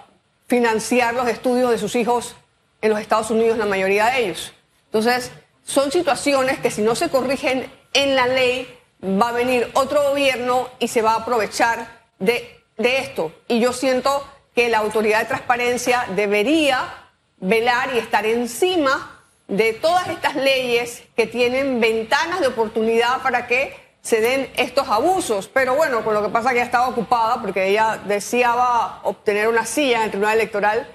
financiar 0.48 1.14
los 1.14 1.28
estudios 1.28 1.72
de 1.72 1.78
sus 1.78 1.96
hijos 1.96 2.36
en 2.82 2.90
los 2.90 3.00
Estados 3.00 3.30
Unidos, 3.30 3.58
la 3.58 3.66
mayoría 3.66 4.08
de 4.08 4.26
ellos. 4.26 4.54
Entonces, 4.86 5.32
son 5.64 5.92
situaciones 5.92 6.60
que 6.60 6.72
si 6.72 6.82
no 6.82 6.96
se 6.96 7.10
corrigen 7.10 7.72
en 7.94 8.16
la 8.16 8.28
ley, 8.28 8.68
va 9.04 9.30
a 9.30 9.34
venir 9.34 9.70
otro 9.74 10.10
gobierno 10.10 10.70
y 10.80 10.88
se 10.88 11.02
va 11.02 11.14
a 11.14 11.18
aprovechar 11.18 12.02
de, 12.20 12.64
de 12.78 13.00
esto. 13.00 13.32
Y 13.48 13.60
yo 13.60 13.74
siento 13.74 14.26
que 14.56 14.70
la 14.70 14.80
autoridad 14.80 15.20
de 15.20 15.26
transparencia 15.26 16.06
debería 16.16 16.94
velar 17.38 17.90
y 17.96 18.00
estar 18.00 18.26
encima 18.26 19.20
de 19.48 19.74
todas 19.74 20.08
estas 20.08 20.36
leyes 20.36 21.04
que 21.16 21.28
tienen 21.28 21.80
ventanas 21.80 22.40
de 22.40 22.48
oportunidad 22.48 23.22
para 23.22 23.48
que 23.48 23.76
se 24.02 24.22
den 24.22 24.50
estos 24.56 24.88
abusos. 24.88 25.48
Pero 25.48 25.76
bueno, 25.76 26.04
con 26.04 26.14
lo 26.14 26.24
que 26.24 26.30
pasa 26.30 26.50
que 26.50 26.56
ella 26.56 26.66
estaba 26.66 26.88
ocupada 26.88 27.42
porque 27.42 27.68
ella 27.68 28.00
deseaba 28.06 29.00
obtener 29.04 29.48
una 29.48 29.66
silla 29.66 29.98
en 29.98 30.04
el 30.04 30.10
Tribunal 30.12 30.36
Electoral 30.36 30.88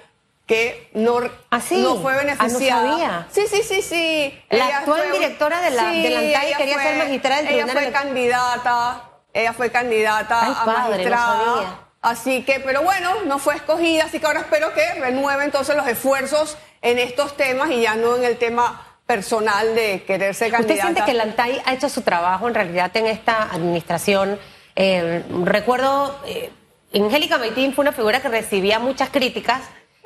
que 0.47 0.89
no, 0.93 1.19
¿Ah, 1.51 1.59
no 1.71 1.95
fue 1.97 2.15
beneficiada. 2.15 2.81
Ah, 2.81 2.87
no 2.87 2.97
sabía. 2.97 3.27
Sí, 3.31 3.47
sí, 3.49 3.63
sí, 3.63 3.81
sí. 3.81 4.41
La 4.49 4.77
actual 4.77 5.11
directora 5.11 5.61
de 5.61 5.71
la, 5.71 5.89
sí, 5.91 6.03
de 6.03 6.09
la 6.09 6.19
ANTAI 6.19 6.53
quería 6.55 6.81
ser 6.81 6.97
magistrada 6.97 7.41
del 7.41 7.53
Ella 7.53 7.67
fue 7.67 7.91
candidata, 7.91 9.03
ella 9.33 9.53
fue 9.53 9.69
candidata 9.71 10.45
Ay, 10.45 10.53
a 10.57 10.65
padre, 10.65 10.89
magistrada. 10.89 11.35
no 11.35 11.55
sabía. 11.55 11.86
Así 12.07 12.43
que, 12.43 12.59
pero 12.59 12.81
bueno, 12.83 13.23
no 13.25 13.37
fue 13.39 13.55
escogida, 13.55 14.05
así 14.05 14.19
que 14.19 14.25
ahora 14.25 14.41
espero 14.41 14.73
que 14.73 14.93
renueve 14.99 15.43
entonces 15.45 15.75
los 15.75 15.87
esfuerzos 15.87 16.57
en 16.81 16.99
estos 16.99 17.35
temas 17.35 17.69
y 17.71 17.81
ya 17.81 17.95
no 17.95 18.15
en 18.15 18.23
el 18.23 18.37
tema 18.37 18.83
personal 19.05 19.75
de 19.75 20.03
querer 20.03 20.33
ser 20.35 20.51
candidata. 20.51 20.73
¿Usted 20.73 20.83
siente 20.93 21.03
que 21.05 21.13
la 21.17 21.23
ANTAI 21.23 21.61
ha 21.65 21.73
hecho 21.73 21.89
su 21.89 22.01
trabajo 22.01 22.47
en 22.47 22.53
realidad 22.55 22.95
en 22.95 23.07
esta 23.07 23.43
administración? 23.51 24.39
Eh, 24.75 25.23
recuerdo, 25.43 26.19
eh, 26.25 26.49
Angélica 26.93 27.37
Maitín 27.37 27.73
fue 27.73 27.81
una 27.83 27.91
figura 27.93 28.21
que 28.21 28.29
recibía 28.29 28.79
muchas 28.79 29.09
críticas 29.09 29.61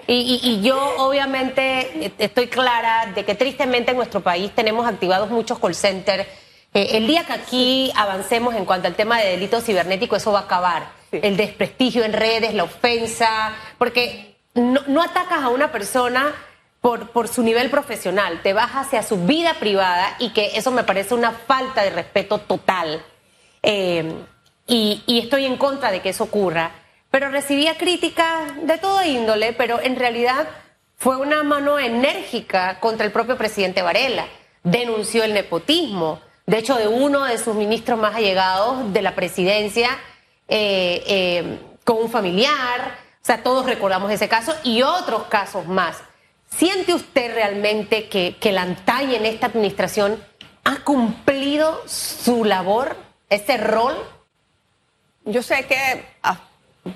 y, 0.07 0.13
y- 0.43 0.49
y 0.49 0.61
yo 0.61 0.77
obviamente 0.97 2.11
estoy 2.17 2.47
clara 2.47 3.11
de 3.13 3.23
que 3.25 3.35
tristemente 3.35 3.91
en 3.91 3.97
nuestro 3.97 4.21
país 4.21 4.51
tenemos 4.55 4.87
activados 4.87 5.29
muchos 5.29 5.59
call 5.59 5.75
centers. 5.75 6.25
Eh, 6.73 6.89
el 6.93 7.05
día 7.05 7.25
que 7.25 7.33
aquí 7.33 7.91
avancemos 7.95 8.55
en 8.55 8.65
cuanto 8.65 8.87
al 8.87 8.95
tema 8.95 9.19
de 9.19 9.29
delito 9.31 9.61
cibernético, 9.61 10.15
eso 10.15 10.31
va 10.31 10.39
a 10.39 10.43
acabar. 10.43 11.00
El 11.11 11.37
desprestigio 11.37 12.03
en 12.03 12.13
redes, 12.13 12.53
la 12.53 12.63
ofensa, 12.63 13.53
porque 13.77 14.35
no, 14.53 15.01
atacas 15.01 15.43
a 15.43 15.49
una 15.49 15.71
persona 15.71 16.33
por, 16.79 17.09
por 17.11 17.27
su 17.27 17.43
nivel 17.43 17.69
profesional, 17.69 18.41
te 18.41 18.53
vas 18.53 18.71
hacia 18.71 19.03
su 19.03 19.25
vida 19.25 19.55
privada 19.59 20.15
y 20.19 20.29
que 20.29 20.57
eso 20.57 20.71
me 20.71 20.83
parece 20.83 21.13
una 21.13 21.31
falta 21.31 21.83
de 21.83 21.91
respeto 21.91 22.39
total. 22.39 23.03
Eh, 23.61 24.13
y, 24.67 25.03
y 25.05 25.19
estoy 25.19 25.45
en 25.45 25.57
contra 25.57 25.91
de 25.91 26.01
que 26.01 26.09
eso 26.09 26.23
ocurra. 26.23 26.71
Pero 27.11 27.29
recibía 27.29 27.77
críticas 27.77 28.55
de 28.63 28.77
todo 28.77 29.03
índole, 29.03 29.51
pero 29.51 29.81
en 29.81 29.97
realidad 29.97 30.47
fue 30.95 31.17
una 31.17 31.43
mano 31.43 31.77
enérgica 31.77 32.79
contra 32.79 33.05
el 33.05 33.11
propio 33.11 33.37
presidente 33.37 33.81
Varela. 33.81 34.27
Denunció 34.63 35.23
el 35.23 35.33
nepotismo. 35.33 36.21
De 36.45 36.59
hecho, 36.59 36.75
de 36.75 36.87
uno 36.87 37.25
de 37.25 37.37
sus 37.37 37.55
ministros 37.55 37.99
más 37.99 38.15
allegados 38.15 38.93
de 38.93 39.01
la 39.01 39.13
presidencia 39.13 39.89
eh, 40.51 41.03
eh, 41.07 41.59
con 41.85 41.97
un 41.97 42.11
familiar. 42.11 42.97
O 43.21 43.25
sea, 43.25 43.41
todos 43.41 43.65
recordamos 43.65 44.11
ese 44.11 44.27
caso 44.27 44.53
y 44.63 44.81
otros 44.81 45.23
casos 45.23 45.65
más. 45.65 45.97
¿Siente 46.57 46.93
usted 46.93 47.33
realmente 47.33 48.09
que, 48.09 48.35
que 48.37 48.51
la 48.51 48.63
ANTAI 48.63 49.15
en 49.15 49.25
esta 49.25 49.47
administración 49.47 50.21
ha 50.65 50.83
cumplido 50.83 51.81
su 51.87 52.43
labor, 52.43 52.97
ese 53.29 53.55
rol? 53.55 53.95
Yo 55.23 55.41
sé 55.41 55.65
que 55.67 56.05
ah, 56.21 56.41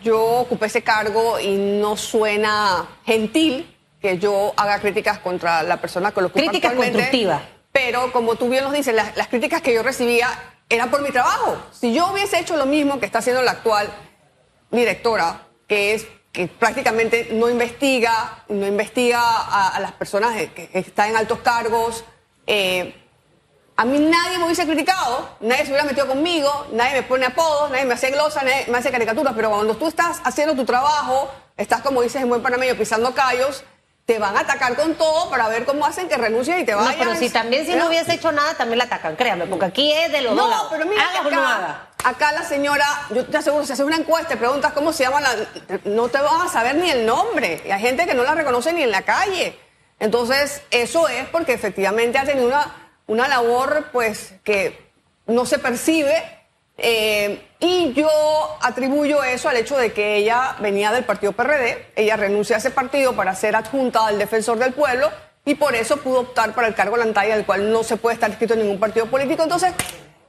yo 0.03 0.21
ocupé 0.21 0.65
ese 0.65 0.81
cargo 0.81 1.39
y 1.39 1.55
no 1.55 1.95
suena 1.95 2.85
gentil 3.05 3.73
que 4.01 4.17
yo 4.17 4.53
haga 4.57 4.81
críticas 4.81 5.19
contra 5.19 5.63
la 5.63 5.77
persona 5.77 6.11
que 6.11 6.19
lo 6.19 6.27
ocupa 6.27 6.41
Crítica 6.41 6.67
actualmente, 6.67 6.99
constructiva. 6.99 7.41
Pero 7.71 8.11
como 8.11 8.35
tú 8.35 8.49
bien 8.49 8.65
nos 8.65 8.73
dices, 8.73 8.93
las, 8.93 9.15
las 9.15 9.29
críticas 9.29 9.61
que 9.61 9.73
yo 9.73 9.81
recibía 9.81 10.27
eran 10.69 10.89
por 10.89 11.01
mi 11.01 11.11
trabajo. 11.11 11.57
Si 11.71 11.93
yo 11.93 12.11
hubiese 12.11 12.39
hecho 12.39 12.57
lo 12.57 12.65
mismo 12.65 12.99
que 12.99 13.05
está 13.05 13.19
haciendo 13.19 13.41
la 13.41 13.51
actual, 13.51 13.87
directora 14.71 15.41
que 15.67 15.93
es 15.93 16.07
que 16.31 16.47
prácticamente 16.47 17.29
no 17.31 17.49
investiga, 17.49 18.43
no 18.49 18.67
investiga 18.67 19.21
a, 19.21 19.69
a 19.69 19.79
las 19.79 19.93
personas 19.93 20.35
que 20.53 20.69
están 20.73 21.11
en 21.11 21.17
altos 21.17 21.39
cargos. 21.39 22.03
Eh, 22.45 22.93
a 23.77 23.85
mí 23.85 23.99
nadie 23.99 24.37
me 24.37 24.45
hubiese 24.45 24.65
criticado, 24.65 25.29
nadie 25.39 25.63
se 25.63 25.71
hubiera 25.71 25.85
metido 25.85 26.07
conmigo, 26.07 26.67
nadie 26.71 26.93
me 26.93 27.03
pone 27.03 27.25
apodos, 27.25 27.71
nadie 27.71 27.85
me 27.85 27.93
hace 27.93 28.11
glosa, 28.11 28.41
nadie 28.43 28.65
me 28.69 28.77
hace 28.77 28.91
caricaturas, 28.91 29.33
pero 29.35 29.49
cuando 29.49 29.75
tú 29.75 29.87
estás 29.87 30.21
haciendo 30.23 30.55
tu 30.55 30.65
trabajo, 30.65 31.29
estás 31.57 31.81
como 31.81 32.01
dices 32.01 32.21
en 32.21 32.29
buen 32.29 32.41
panameño 32.41 32.75
pisando 32.75 33.13
callos, 33.13 33.63
te 34.05 34.19
van 34.19 34.37
a 34.37 34.41
atacar 34.41 34.75
con 34.75 34.93
todo 34.95 35.29
para 35.31 35.47
ver 35.47 35.65
cómo 35.65 35.85
hacen 35.85 36.07
que 36.07 36.15
renuncies 36.15 36.61
y 36.61 36.63
te 36.63 36.75
vayan. 36.75 36.91
No, 36.91 36.97
pero 36.99 37.15
si 37.15 37.29
también 37.29 37.65
si 37.65 37.73
no 37.75 37.87
hubiese 37.87 38.13
hecho 38.13 38.31
nada, 38.31 38.53
también 38.53 38.77
la 38.77 38.83
atacan, 38.85 39.15
créame, 39.15 39.47
porque 39.47 39.65
aquí 39.65 39.91
es 39.91 40.11
de 40.11 40.21
los 40.21 40.35
no, 40.35 40.47
dos 40.47 40.67
pero 40.69 40.85
mira 40.85 41.03
no 41.23 41.29
acá, 41.29 41.55
haga. 41.55 41.87
acá 42.03 42.31
la 42.31 42.43
señora, 42.43 42.85
yo 43.09 43.25
te 43.25 43.37
aseguro, 43.37 43.65
si 43.65 43.73
haces 43.73 43.83
una 43.85 43.95
encuesta 43.95 44.35
y 44.35 44.37
preguntas 44.37 44.73
cómo 44.73 44.93
se 44.93 45.03
llama, 45.03 45.21
la, 45.21 45.35
no 45.85 46.07
te 46.09 46.19
vas 46.19 46.43
a 46.43 46.49
saber 46.49 46.75
ni 46.75 46.91
el 46.91 47.05
nombre. 47.05 47.63
Y 47.65 47.71
hay 47.71 47.81
gente 47.81 48.05
que 48.05 48.13
no 48.13 48.23
la 48.23 48.35
reconoce 48.35 48.73
ni 48.73 48.83
en 48.83 48.91
la 48.91 49.01
calle. 49.01 49.57
Entonces, 49.99 50.61
eso 50.69 51.07
es 51.07 51.27
porque 51.29 51.53
efectivamente 51.53 52.19
ha 52.19 52.25
tenido 52.25 52.47
una, 52.47 52.75
una 53.07 53.27
labor 53.27 53.87
pues 53.91 54.33
que 54.43 54.85
no 55.25 55.47
se 55.47 55.57
percibe. 55.57 56.34
Eh, 56.77 57.47
y 57.59 57.93
yo 57.93 58.09
atribuyo 58.61 59.23
eso 59.23 59.47
al 59.49 59.57
hecho 59.57 59.77
de 59.77 59.93
que 59.93 60.17
ella 60.17 60.55
venía 60.59 60.91
del 60.91 61.05
partido 61.05 61.31
PRD, 61.31 61.87
ella 61.95 62.17
renuncia 62.17 62.57
a 62.57 62.59
ese 62.59 62.71
partido 62.71 63.13
para 63.15 63.33
ser 63.33 63.55
adjunta 63.55 64.05
al 64.05 64.19
defensor 64.19 64.59
del 64.59 64.73
pueblo 64.73 65.09
y 65.45 65.55
por 65.55 65.75
eso 65.75 65.97
pudo 65.97 66.21
optar 66.21 66.53
para 66.53 66.67
el 66.67 66.75
cargo 66.75 66.95
de 66.95 67.03
la 67.03 67.09
antalla, 67.09 67.35
del 67.35 67.45
cual 67.45 67.71
no 67.71 67.83
se 67.83 67.97
puede 67.97 68.15
estar 68.15 68.29
inscrito 68.29 68.55
en 68.55 68.61
ningún 68.61 68.79
partido 68.79 69.05
político. 69.05 69.43
Entonces, 69.43 69.73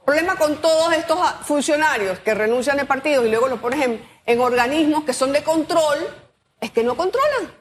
problema 0.05 0.35
con 0.35 0.57
todos 0.61 0.93
estos 0.93 1.19
funcionarios 1.43 2.19
que 2.19 2.33
renuncian 2.33 2.77
de 2.77 2.85
partidos 2.85 3.25
y 3.25 3.29
luego 3.29 3.47
los 3.47 3.59
pones 3.59 3.83
en, 3.83 4.01
en 4.25 4.39
organismos 4.39 5.03
que 5.03 5.13
son 5.13 5.33
de 5.33 5.43
control, 5.43 6.07
es 6.61 6.71
que 6.71 6.83
no 6.83 6.95
controlan. 6.95 7.51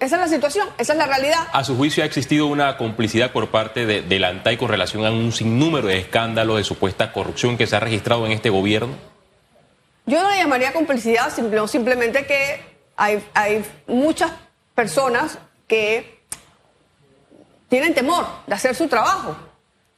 Esa 0.00 0.16
es 0.16 0.20
la 0.22 0.28
situación, 0.28 0.68
esa 0.76 0.92
es 0.92 0.98
la 0.98 1.06
realidad. 1.06 1.46
A 1.52 1.64
su 1.64 1.76
juicio 1.76 2.02
ha 2.02 2.06
existido 2.06 2.46
una 2.46 2.76
complicidad 2.76 3.30
por 3.32 3.48
parte 3.50 3.86
de, 3.86 4.02
de 4.02 4.18
la 4.18 4.28
ANTAI 4.28 4.56
con 4.56 4.68
relación 4.68 5.06
a 5.06 5.10
un 5.10 5.32
sinnúmero 5.32 5.86
de 5.88 5.98
escándalos 5.98 6.56
de 6.58 6.64
supuesta 6.64 7.12
corrupción 7.12 7.56
que 7.56 7.66
se 7.66 7.76
ha 7.76 7.80
registrado 7.80 8.26
en 8.26 8.32
este 8.32 8.50
gobierno. 8.50 8.94
Yo 10.06 10.22
no 10.22 10.28
le 10.30 10.36
llamaría 10.36 10.72
complicidad, 10.72 11.30
simple- 11.32 11.66
simplemente 11.68 12.26
que 12.26 12.60
hay, 12.96 13.24
hay 13.32 13.64
muchas 13.86 14.32
personas 14.74 15.38
que 15.66 16.20
tienen 17.68 17.94
temor 17.94 18.26
de 18.46 18.54
hacer 18.54 18.74
su 18.74 18.88
trabajo, 18.88 19.36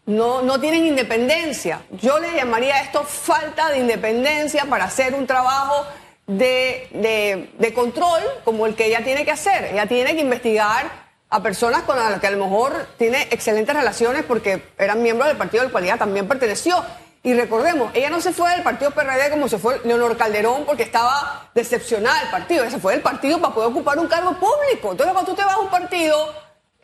no, 0.04 0.42
no 0.42 0.60
tienen 0.60 0.86
independencia. 0.86 1.80
Yo 2.00 2.20
le 2.20 2.32
llamaría 2.34 2.80
esto 2.82 3.02
falta 3.02 3.70
de 3.70 3.78
independencia 3.80 4.64
para 4.66 4.84
hacer 4.84 5.14
un 5.14 5.26
trabajo 5.26 5.84
de, 6.26 7.50
de- 7.58 7.74
control 7.74 8.20
como 8.44 8.66
el 8.66 8.74
que 8.74 8.86
ella 8.86 9.04
tiene 9.04 9.24
que 9.24 9.30
hacer. 9.30 9.66
Ella 9.72 9.86
tiene 9.86 10.14
que 10.14 10.22
investigar 10.22 11.06
a 11.28 11.42
personas 11.42 11.82
con 11.82 11.96
las 11.96 12.20
que 12.20 12.26
a 12.26 12.30
lo 12.30 12.44
mejor 12.44 12.88
tiene 12.98 13.22
excelentes 13.30 13.74
relaciones 13.74 14.24
porque 14.24 14.62
eran 14.78 15.02
miembros 15.02 15.28
del 15.28 15.36
partido 15.36 15.62
del 15.62 15.72
cual 15.72 15.84
ella 15.84 15.96
también 15.98 16.26
perteneció. 16.28 16.84
Y 17.22 17.34
recordemos, 17.34 17.90
ella 17.94 18.08
no 18.10 18.20
se 18.20 18.32
fue 18.32 18.50
del 18.50 18.62
partido 18.62 18.92
PRD 18.92 19.30
como 19.30 19.48
se 19.48 19.58
fue 19.58 19.80
Leonor 19.84 20.16
Calderón 20.16 20.64
porque 20.64 20.84
estaba 20.84 21.50
decepcionada 21.54 22.20
del 22.20 22.30
partido. 22.30 22.62
Ella 22.62 22.70
se 22.70 22.78
fue 22.78 22.92
del 22.92 23.02
partido 23.02 23.40
para 23.40 23.52
poder 23.52 23.70
ocupar 23.70 23.98
un 23.98 24.06
cargo 24.06 24.32
público. 24.34 24.92
Entonces, 24.92 25.12
cuando 25.12 25.30
tú 25.32 25.34
te 25.36 25.44
vas 25.44 25.54
a 25.56 25.58
un 25.58 25.68
partido 25.68 26.16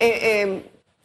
eh, 0.00 0.62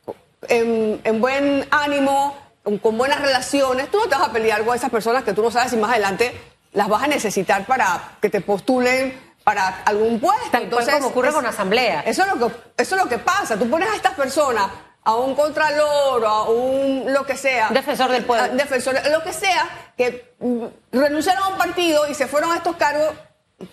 eh, 0.07 0.13
en, 0.49 1.01
en 1.03 1.21
buen 1.21 1.67
ánimo, 1.69 2.35
con, 2.63 2.79
con 2.79 2.97
buenas 2.97 3.21
relaciones, 3.21 3.89
tú 3.91 3.99
no 3.99 4.05
te 4.07 4.15
vas 4.15 4.29
a 4.29 4.31
pelear 4.33 4.65
con 4.65 4.75
esas 4.75 4.89
personas 4.89 5.23
que 5.23 5.33
tú 5.33 5.43
no 5.43 5.51
sabes 5.51 5.69
si 5.69 5.77
más 5.77 5.91
adelante 5.91 6.33
las 6.77 6.87
vas 6.87 7.03
a 7.03 7.07
necesitar 7.07 7.65
para 7.65 8.17
que 8.21 8.29
te 8.29 8.39
postulen 8.41 9.19
para 9.43 9.81
algún 9.85 10.19
puesto. 10.19 10.49
Tal 10.51 10.69
cual 10.69 10.85
como 10.91 11.07
ocurre 11.07 11.31
con 11.31 11.45
asamblea. 11.45 12.01
Eso 12.05 12.21
es, 12.23 12.27
lo 12.35 12.47
que, 12.47 12.55
eso 12.77 12.95
es 12.95 13.01
lo 13.03 13.09
que 13.09 13.17
pasa. 13.17 13.57
Tú 13.57 13.69
pones 13.69 13.89
a 13.89 13.95
estas 13.95 14.13
personas, 14.13 14.67
a 15.03 15.15
un 15.15 15.33
contralor, 15.35 16.23
a 16.25 16.43
un 16.43 17.05
lo 17.11 17.25
que 17.25 17.35
sea. 17.35 17.69
Defensor 17.69 18.11
del 18.11 18.25
pueblo. 18.25 18.45
a- 18.45 18.49
defensor, 18.49 18.93
lo 19.09 19.23
que 19.23 19.33
sea, 19.33 19.67
que 19.97 20.35
mm, 20.39 20.65
renunciaron 20.91 21.43
a 21.43 21.47
un 21.47 21.57
partido 21.57 22.07
y 22.09 22.13
se 22.13 22.27
fueron 22.27 22.51
a 22.51 22.57
estos 22.57 22.75
cargos. 22.75 23.13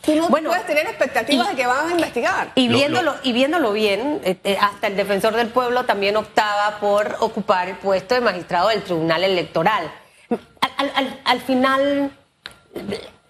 Tú 0.00 0.14
no 0.14 0.28
Bueno, 0.30 0.48
puedes 0.48 0.64
tener 0.66 0.86
expectativas 0.86 1.46
y- 1.46 1.50
de 1.50 1.56
que 1.56 1.66
van 1.66 1.88
a 1.88 1.90
investigar. 1.90 2.52
Y 2.54 2.68
Lo- 2.68 2.78
viéndolo, 2.78 3.12
lo- 3.12 3.18
y 3.22 3.32
viéndolo 3.32 3.72
bien, 3.72 4.20
eh, 4.24 4.38
eh, 4.44 4.56
hasta 4.58 4.86
el 4.86 4.96
defensor 4.96 5.34
del 5.34 5.48
pueblo 5.48 5.84
también 5.84 6.16
optaba 6.16 6.78
por 6.80 7.16
ocupar 7.20 7.68
el 7.68 7.76
puesto 7.76 8.14
de 8.14 8.22
magistrado 8.22 8.68
del 8.68 8.82
Tribunal 8.82 9.24
Electoral. 9.24 9.92
Al, 10.30 10.70
al- 10.78 10.92
al- 10.94 11.20
al 11.24 11.40
final 11.42 12.16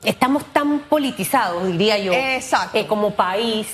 estamos 0.03 0.45
tan 0.53 0.81
politizados, 0.81 1.67
diría 1.67 1.99
yo, 1.99 2.13
eh, 2.75 2.87
como 2.87 3.13
país, 3.13 3.67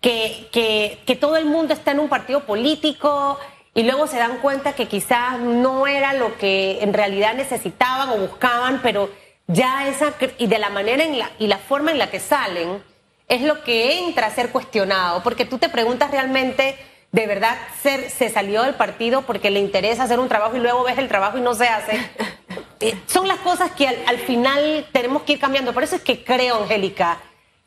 que, 0.00 0.48
que- 0.52 0.98
que 1.06 1.16
todo 1.16 1.36
el 1.36 1.44
mundo 1.44 1.74
está 1.74 1.90
en 1.92 2.00
un 2.00 2.08
partido 2.08 2.40
político 2.44 3.38
y 3.74 3.82
luego 3.84 4.06
se 4.06 4.18
dan 4.18 4.38
cuenta 4.38 4.72
que 4.72 4.86
quizás 4.88 5.38
no 5.38 5.86
era 5.86 6.12
lo 6.14 6.36
que 6.38 6.78
en 6.82 6.92
realidad 6.94 7.34
necesitaban 7.34 8.08
o 8.10 8.16
buscaban, 8.16 8.80
pero 8.82 9.10
ya 9.46 9.88
esa 9.88 10.12
y 10.38 10.46
de 10.46 10.58
la 10.58 10.68
manera 10.70 11.04
en 11.04 11.18
la, 11.18 11.30
y 11.38 11.46
la 11.46 11.58
forma 11.58 11.90
en 11.92 11.98
la 11.98 12.10
que 12.10 12.20
salen 12.20 12.82
es 13.28 13.42
lo 13.42 13.62
que 13.62 13.98
entra 14.00 14.26
a 14.26 14.30
ser 14.30 14.50
cuestionado, 14.50 15.22
porque 15.22 15.44
tú 15.44 15.58
te 15.58 15.68
preguntas 15.68 16.10
realmente, 16.10 16.76
de 17.12 17.26
verdad 17.26 17.56
ser, 17.82 18.10
se 18.10 18.30
salió 18.30 18.62
del 18.62 18.74
partido 18.74 19.22
porque 19.22 19.50
le 19.50 19.60
interesa 19.60 20.04
hacer 20.04 20.18
un 20.18 20.28
trabajo 20.28 20.56
y 20.56 20.60
luego 20.60 20.82
ves 20.84 20.98
el 20.98 21.08
trabajo 21.08 21.38
y 21.38 21.40
no 21.40 21.54
se 21.54 21.68
hace. 21.68 21.98
Eh, 22.80 23.00
son 23.06 23.26
las 23.26 23.38
cosas 23.40 23.72
que 23.72 23.88
al, 23.88 23.96
al 24.06 24.18
final 24.18 24.86
tenemos 24.92 25.22
que 25.22 25.32
ir 25.34 25.40
cambiando. 25.40 25.72
Por 25.72 25.82
eso 25.82 25.96
es 25.96 26.02
que 26.02 26.22
creo, 26.24 26.62
Angélica, 26.62 27.18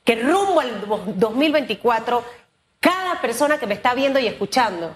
que 0.05 0.15
rumbo 0.15 0.59
al 0.61 0.81
do- 0.81 1.03
2024, 1.15 2.23
cada 2.79 3.19
persona 3.21 3.57
que 3.59 3.67
me 3.67 3.73
está 3.73 3.93
viendo 3.93 4.19
y 4.19 4.27
escuchando 4.27 4.95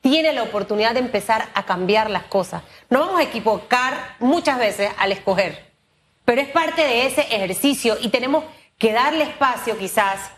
tiene 0.00 0.32
la 0.32 0.42
oportunidad 0.42 0.94
de 0.94 1.00
empezar 1.00 1.48
a 1.54 1.64
cambiar 1.64 2.10
las 2.10 2.24
cosas. 2.24 2.62
No 2.90 3.00
vamos 3.00 3.20
a 3.20 3.24
equivocar 3.24 4.16
muchas 4.18 4.58
veces 4.58 4.90
al 4.98 5.12
escoger, 5.12 5.70
pero 6.24 6.40
es 6.40 6.48
parte 6.48 6.82
de 6.82 7.06
ese 7.06 7.20
ejercicio 7.20 7.96
y 8.00 8.08
tenemos 8.08 8.44
que 8.78 8.92
darle 8.92 9.22
espacio 9.24 9.78
quizás 9.78 10.32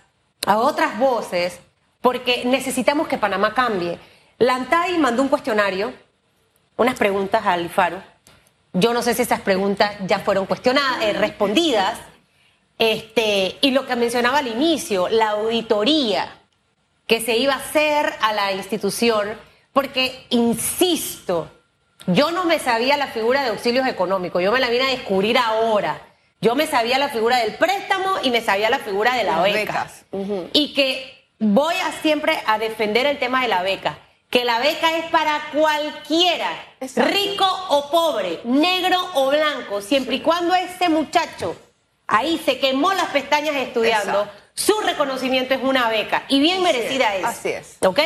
a 0.46 0.58
otras 0.58 0.98
voces 0.98 1.60
porque 2.02 2.42
necesitamos 2.44 3.08
que 3.08 3.16
Panamá 3.16 3.54
cambie. 3.54 3.98
La 4.36 4.56
ANTAI 4.56 4.98
mandó 4.98 5.22
un 5.22 5.28
cuestionario, 5.28 5.94
unas 6.76 6.96
preguntas 6.96 7.46
al 7.46 7.70
Faro. 7.70 8.02
Yo 8.74 8.92
no 8.92 9.02
sé 9.02 9.14
si 9.14 9.22
esas 9.22 9.40
preguntas 9.40 9.92
ya 10.06 10.18
fueron 10.18 10.46
cuestionadas, 10.46 11.02
eh, 11.02 11.12
respondidas. 11.14 11.98
Este, 12.78 13.56
y 13.60 13.70
lo 13.70 13.86
que 13.86 13.96
mencionaba 13.96 14.38
al 14.38 14.48
inicio, 14.48 15.08
la 15.08 15.30
auditoría 15.30 16.40
que 17.06 17.20
se 17.20 17.36
iba 17.36 17.54
a 17.54 17.58
hacer 17.58 18.12
a 18.20 18.32
la 18.32 18.52
institución, 18.52 19.38
porque, 19.72 20.26
insisto, 20.30 21.48
yo 22.06 22.30
no 22.32 22.44
me 22.44 22.58
sabía 22.58 22.96
la 22.96 23.06
figura 23.08 23.42
de 23.42 23.50
auxilios 23.50 23.86
económicos, 23.86 24.42
yo 24.42 24.52
me 24.52 24.60
la 24.60 24.70
vine 24.70 24.84
a 24.84 24.90
descubrir 24.90 25.38
ahora. 25.38 26.00
Yo 26.40 26.54
me 26.54 26.66
sabía 26.66 26.98
la 26.98 27.08
figura 27.08 27.38
del 27.38 27.54
préstamo 27.54 28.16
y 28.22 28.30
me 28.30 28.42
sabía 28.42 28.68
la 28.68 28.78
figura 28.78 29.14
de 29.14 29.24
la 29.24 29.36
Las 29.36 29.44
beca. 29.44 29.58
becas. 29.58 30.04
Y 30.52 30.74
que 30.74 31.26
voy 31.38 31.74
a 31.76 31.92
siempre 32.02 32.38
a 32.46 32.58
defender 32.58 33.06
el 33.06 33.18
tema 33.18 33.40
de 33.42 33.48
la 33.48 33.62
beca. 33.62 33.98
Que 34.28 34.44
la 34.44 34.58
beca 34.58 34.98
es 34.98 35.06
para 35.06 35.40
cualquiera, 35.52 36.50
Exacto. 36.84 37.10
rico 37.12 37.46
o 37.70 37.90
pobre, 37.90 38.40
negro 38.44 38.98
o 39.14 39.30
blanco, 39.30 39.80
siempre 39.80 40.16
y 40.16 40.20
cuando 40.20 40.54
ese 40.54 40.88
muchacho 40.88 41.56
ahí 42.06 42.40
se 42.44 42.58
quemó 42.58 42.92
las 42.92 43.06
pestañas 43.06 43.56
estudiando, 43.56 44.20
Exacto. 44.22 44.42
su 44.54 44.80
reconocimiento 44.80 45.54
es 45.54 45.60
una 45.62 45.88
beca 45.88 46.24
y 46.28 46.40
bien 46.40 46.64
Así 46.64 46.64
merecida 46.64 47.14
es, 47.14 47.20
es. 47.20 47.24
así 47.26 47.48
es. 47.50 47.76
¿Ok? 47.84 48.00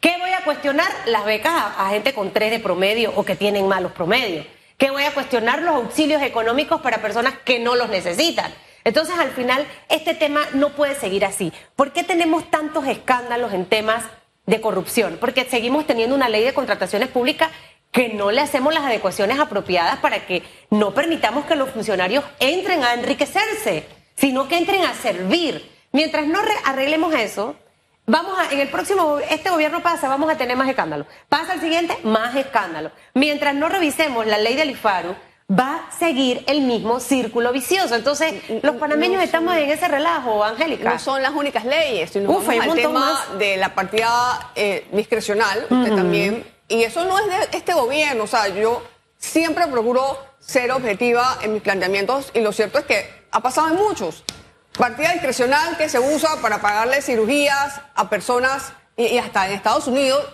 ¿Qué 0.00 0.16
voy 0.20 0.30
a 0.30 0.44
cuestionar? 0.44 0.88
Las 1.06 1.24
becas 1.24 1.52
a, 1.52 1.86
a 1.86 1.90
gente 1.90 2.14
con 2.14 2.32
tres 2.32 2.50
de 2.52 2.60
promedio 2.60 3.12
o 3.16 3.24
que 3.24 3.34
tienen 3.36 3.66
malos 3.66 3.92
promedios. 3.92 4.46
¿Qué 4.76 4.90
voy 4.90 5.02
a 5.02 5.12
cuestionar? 5.12 5.62
Los 5.62 5.74
auxilios 5.74 6.22
económicos 6.22 6.80
para 6.80 7.02
personas 7.02 7.34
que 7.44 7.58
no 7.58 7.74
los 7.74 7.88
necesitan. 7.88 8.54
Entonces, 8.84 9.18
al 9.18 9.32
final, 9.32 9.66
este 9.88 10.14
tema 10.14 10.40
no 10.54 10.70
puede 10.70 10.94
seguir 10.94 11.24
así. 11.24 11.52
¿Por 11.74 11.92
qué 11.92 12.04
tenemos 12.04 12.48
tantos 12.48 12.86
escándalos 12.86 13.52
en 13.52 13.66
temas 13.66 14.04
de 14.46 14.60
corrupción? 14.60 15.18
Porque 15.20 15.44
seguimos 15.44 15.84
teniendo 15.84 16.14
una 16.14 16.28
ley 16.28 16.44
de 16.44 16.54
contrataciones 16.54 17.08
públicas 17.08 17.50
que 17.90 18.10
no 18.10 18.30
le 18.30 18.40
hacemos 18.40 18.72
las 18.74 18.84
adecuaciones 18.84 19.38
apropiadas 19.40 19.96
para 19.98 20.26
que 20.26 20.42
no 20.70 20.92
permitamos 20.94 21.46
que 21.46 21.56
los 21.56 21.70
funcionarios 21.70 22.24
entren 22.40 22.84
a 22.84 22.94
enriquecerse, 22.94 23.86
sino 24.16 24.46
que 24.48 24.58
entren 24.58 24.84
a 24.84 24.94
servir. 24.94 25.70
Mientras 25.92 26.26
no 26.26 26.40
re- 26.42 26.52
arreglemos 26.64 27.14
eso, 27.14 27.56
Vamos 28.10 28.38
a, 28.38 28.50
en 28.54 28.58
el 28.60 28.68
próximo, 28.68 29.18
este 29.30 29.50
gobierno 29.50 29.82
pasa, 29.82 30.08
vamos 30.08 30.30
a 30.30 30.36
tener 30.38 30.56
más 30.56 30.66
escándalos. 30.66 31.06
Pasa 31.28 31.52
el 31.52 31.60
siguiente, 31.60 31.94
más 32.04 32.34
escándalos. 32.36 32.90
Mientras 33.12 33.54
no 33.54 33.68
revisemos 33.68 34.24
la 34.26 34.38
ley 34.38 34.56
del 34.56 34.70
IFARU, 34.70 35.14
va 35.52 35.74
a 35.86 35.92
seguir 35.92 36.42
el 36.46 36.62
mismo 36.62 37.00
círculo 37.00 37.52
vicioso. 37.52 37.94
Entonces, 37.94 38.32
los 38.62 38.76
panameños 38.76 39.18
no 39.18 39.22
estamos 39.22 39.54
en 39.56 39.68
ese 39.68 39.88
relajo, 39.88 40.42
Angélica. 40.42 40.90
No 40.94 40.98
son 40.98 41.22
las 41.22 41.32
únicas 41.32 41.66
leyes, 41.66 42.08
sino 42.10 42.30
Uf, 42.30 42.48
hay 42.48 42.60
vamos 42.60 42.76
al 42.76 42.80
tema 42.82 42.98
más. 43.00 43.38
de 43.38 43.58
la 43.58 43.74
partida 43.74 44.52
eh, 44.54 44.86
discrecional, 44.90 45.66
usted 45.68 45.94
también. 45.94 46.46
Y 46.68 46.82
eso 46.84 47.04
no 47.04 47.18
es 47.18 47.26
de 47.26 47.56
este 47.56 47.72
gobierno, 47.72 48.24
o 48.24 48.26
sea, 48.26 48.48
yo 48.48 48.82
siempre 49.16 49.66
procuro 49.68 50.18
ser 50.38 50.70
objetiva 50.70 51.38
en 51.42 51.54
mis 51.54 51.62
planteamientos 51.62 52.30
y 52.34 52.40
lo 52.40 52.52
cierto 52.52 52.78
es 52.78 52.84
que 52.84 53.26
ha 53.30 53.40
pasado 53.40 53.68
en 53.68 53.76
muchos. 53.76 54.22
partida 54.76 55.12
discrecional 55.12 55.76
que 55.76 55.88
se 55.88 55.98
usa 55.98 56.36
para 56.40 56.60
pagarle 56.60 57.02
cirugías 57.02 57.80
a 57.94 58.08
personas, 58.08 58.72
y, 58.96 59.18
hasta 59.18 59.48
en 59.48 59.54
Estados 59.54 59.86
Unidos, 59.88 60.24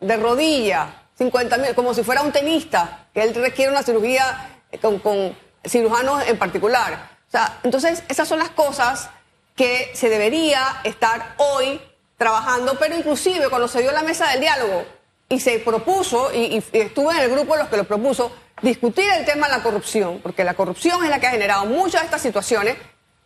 de 0.00 0.16
rodilla, 0.16 1.02
50 1.16 1.58
mil, 1.58 1.74
como 1.74 1.94
si 1.94 2.04
fuera 2.04 2.22
un 2.22 2.30
tenista, 2.30 3.06
que 3.12 3.22
él 3.22 3.34
requiere 3.34 3.70
una 3.70 3.82
cirugía 3.82 4.60
con, 4.80 4.98
con 4.98 5.36
cirujanos 5.64 6.26
en 6.28 6.38
particular. 6.38 7.10
O 7.26 7.30
sea, 7.30 7.58
entonces 7.62 8.04
esas 8.08 8.28
son 8.28 8.38
las 8.38 8.50
cosas 8.50 9.10
que 9.56 9.90
se 9.94 10.08
debería 10.08 10.80
estar 10.84 11.34
hoy 11.38 11.80
trabajando, 12.16 12.78
pero 12.78 12.96
inclusive 12.96 13.48
cuando 13.48 13.66
se 13.66 13.82
dio 13.82 13.92
la 13.92 14.02
mesa 14.02 14.30
del 14.30 14.40
diálogo 14.40 14.84
y 15.30 15.40
se 15.40 15.60
propuso, 15.60 16.30
y, 16.34 16.56
y 16.56 16.78
estuve 16.78 17.14
en 17.14 17.20
el 17.20 17.30
grupo 17.30 17.54
de 17.54 17.60
los 17.60 17.68
que 17.68 17.78
lo 17.78 17.84
propuso, 17.84 18.32
discutir 18.60 19.10
el 19.10 19.24
tema 19.24 19.46
de 19.48 19.56
la 19.56 19.62
corrupción, 19.62 20.20
porque 20.22 20.44
la 20.44 20.54
corrupción 20.54 21.02
es 21.04 21.08
la 21.08 21.20
que 21.20 21.28
ha 21.28 21.30
generado 21.30 21.64
muchas 21.64 22.02
de 22.02 22.06
estas 22.06 22.20
situaciones, 22.20 22.76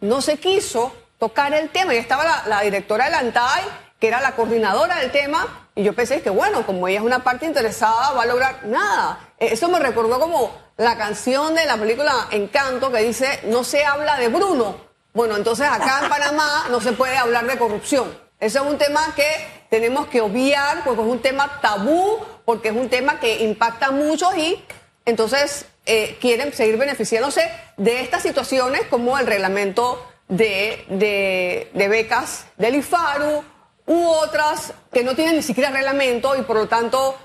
no 0.01 0.21
se 0.21 0.37
quiso 0.37 0.93
tocar 1.19 1.55
el 1.55 1.71
tema 1.71 1.95
y 1.95 1.97
estaba 1.97 2.45
la, 2.47 2.61
directora 2.61 3.07
de 3.07 3.11
la 3.13 3.19
ANTAI, 3.21 3.63
que 3.99 4.09
era 4.09 4.21
la 4.21 4.37
coordinadora 4.37 4.97
del 4.97 5.11
tema, 5.11 5.69
y 5.75 5.83
yo 5.83 5.95
pensé 5.95 6.21
que 6.21 6.31
bueno, 6.31 6.67
como 6.67 6.87
ella 6.87 6.99
es 6.99 7.05
una 7.05 7.25
parte 7.25 7.47
interesada, 7.47 8.13
va 8.13 8.23
a 8.23 8.27
lograr 8.27 8.67
nada. 8.67 9.31
Eh, 9.39 9.49
Eso 9.53 9.69
me 9.69 9.79
recordó 9.79 10.21
como 10.21 10.55
la 10.77 10.97
canción 10.99 11.55
de 11.55 11.65
la 11.65 11.77
película 11.79 12.29
Encanto 12.31 12.93
que 12.93 12.99
dice, 12.99 13.41
no 13.45 13.65
se 13.65 13.85
habla 13.85 14.19
de 14.19 14.29
Bruno. 14.29 14.77
Bueno, 15.15 15.37
entonces 15.37 15.67
acá 15.67 16.01
en 16.03 16.09
Panamá 16.11 16.67
no 16.71 16.81
se 16.81 16.93
puede 16.93 17.17
hablar 17.17 17.47
de 17.47 17.57
corrupción. 17.57 18.24
Eso 18.45 18.63
es 18.63 18.71
un 18.71 18.77
tema 18.77 19.15
que 19.17 19.25
tenemos 19.71 20.07
que 20.09 20.21
obviar 20.21 20.85
porque 20.85 21.01
es 21.01 21.09
un 21.09 21.23
tema 21.23 21.63
tabú, 21.63 22.19
porque 22.45 22.69
es 22.69 22.77
un 22.77 22.91
tema 22.91 23.19
que 23.19 23.43
impacta 23.43 23.87
a 23.87 23.91
muchos 23.91 24.37
y 24.37 24.63
entonces 25.07 25.65
eh, 25.87 26.19
quieren 26.21 26.53
seguir 26.53 26.77
beneficiándose 26.77 27.51
de 27.79 28.03
estas 28.03 28.21
situaciones 28.21 28.83
como 28.91 29.19
el 29.19 29.27
reglamento 29.27 30.07
de, 30.29 31.71
becas 31.73 32.45
del 32.59 32.75
IFARU 32.75 33.43
u 33.87 34.05
otras 34.09 34.75
que 34.93 35.05
no 35.05 35.15
tienen 35.15 35.37
ni 35.37 35.43
siquiera 35.43 35.71
reglamento 35.71 36.37
y 36.37 36.43
por 36.43 36.57
lo 36.57 36.69
tanto 36.69 37.17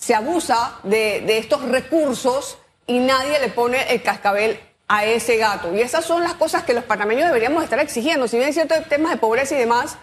se 0.00 0.14
abusa 0.14 0.78
de, 0.82 1.36
estos 1.36 1.60
recursos 1.60 2.56
y 2.86 3.00
nadie 3.00 3.38
le 3.38 3.48
pone 3.48 3.92
el 3.92 4.02
cascabel 4.02 4.58
a 4.88 5.04
ese 5.04 5.36
gato. 5.36 5.74
Y 5.74 5.82
esas 5.82 6.06
son 6.06 6.22
las 6.22 6.32
cosas 6.32 6.62
que 6.62 6.72
los 6.72 6.84
panameños 6.84 7.26
deberíamos 7.26 7.62
estar 7.62 7.80
exigiendo. 7.80 8.26
Si 8.26 8.38
bien 8.38 8.46
hay 8.46 8.54
ciertos 8.54 8.88
temas 8.88 9.12
de 9.12 9.18
pobreza 9.18 9.54
y 9.54 9.58
demás, 9.58 9.98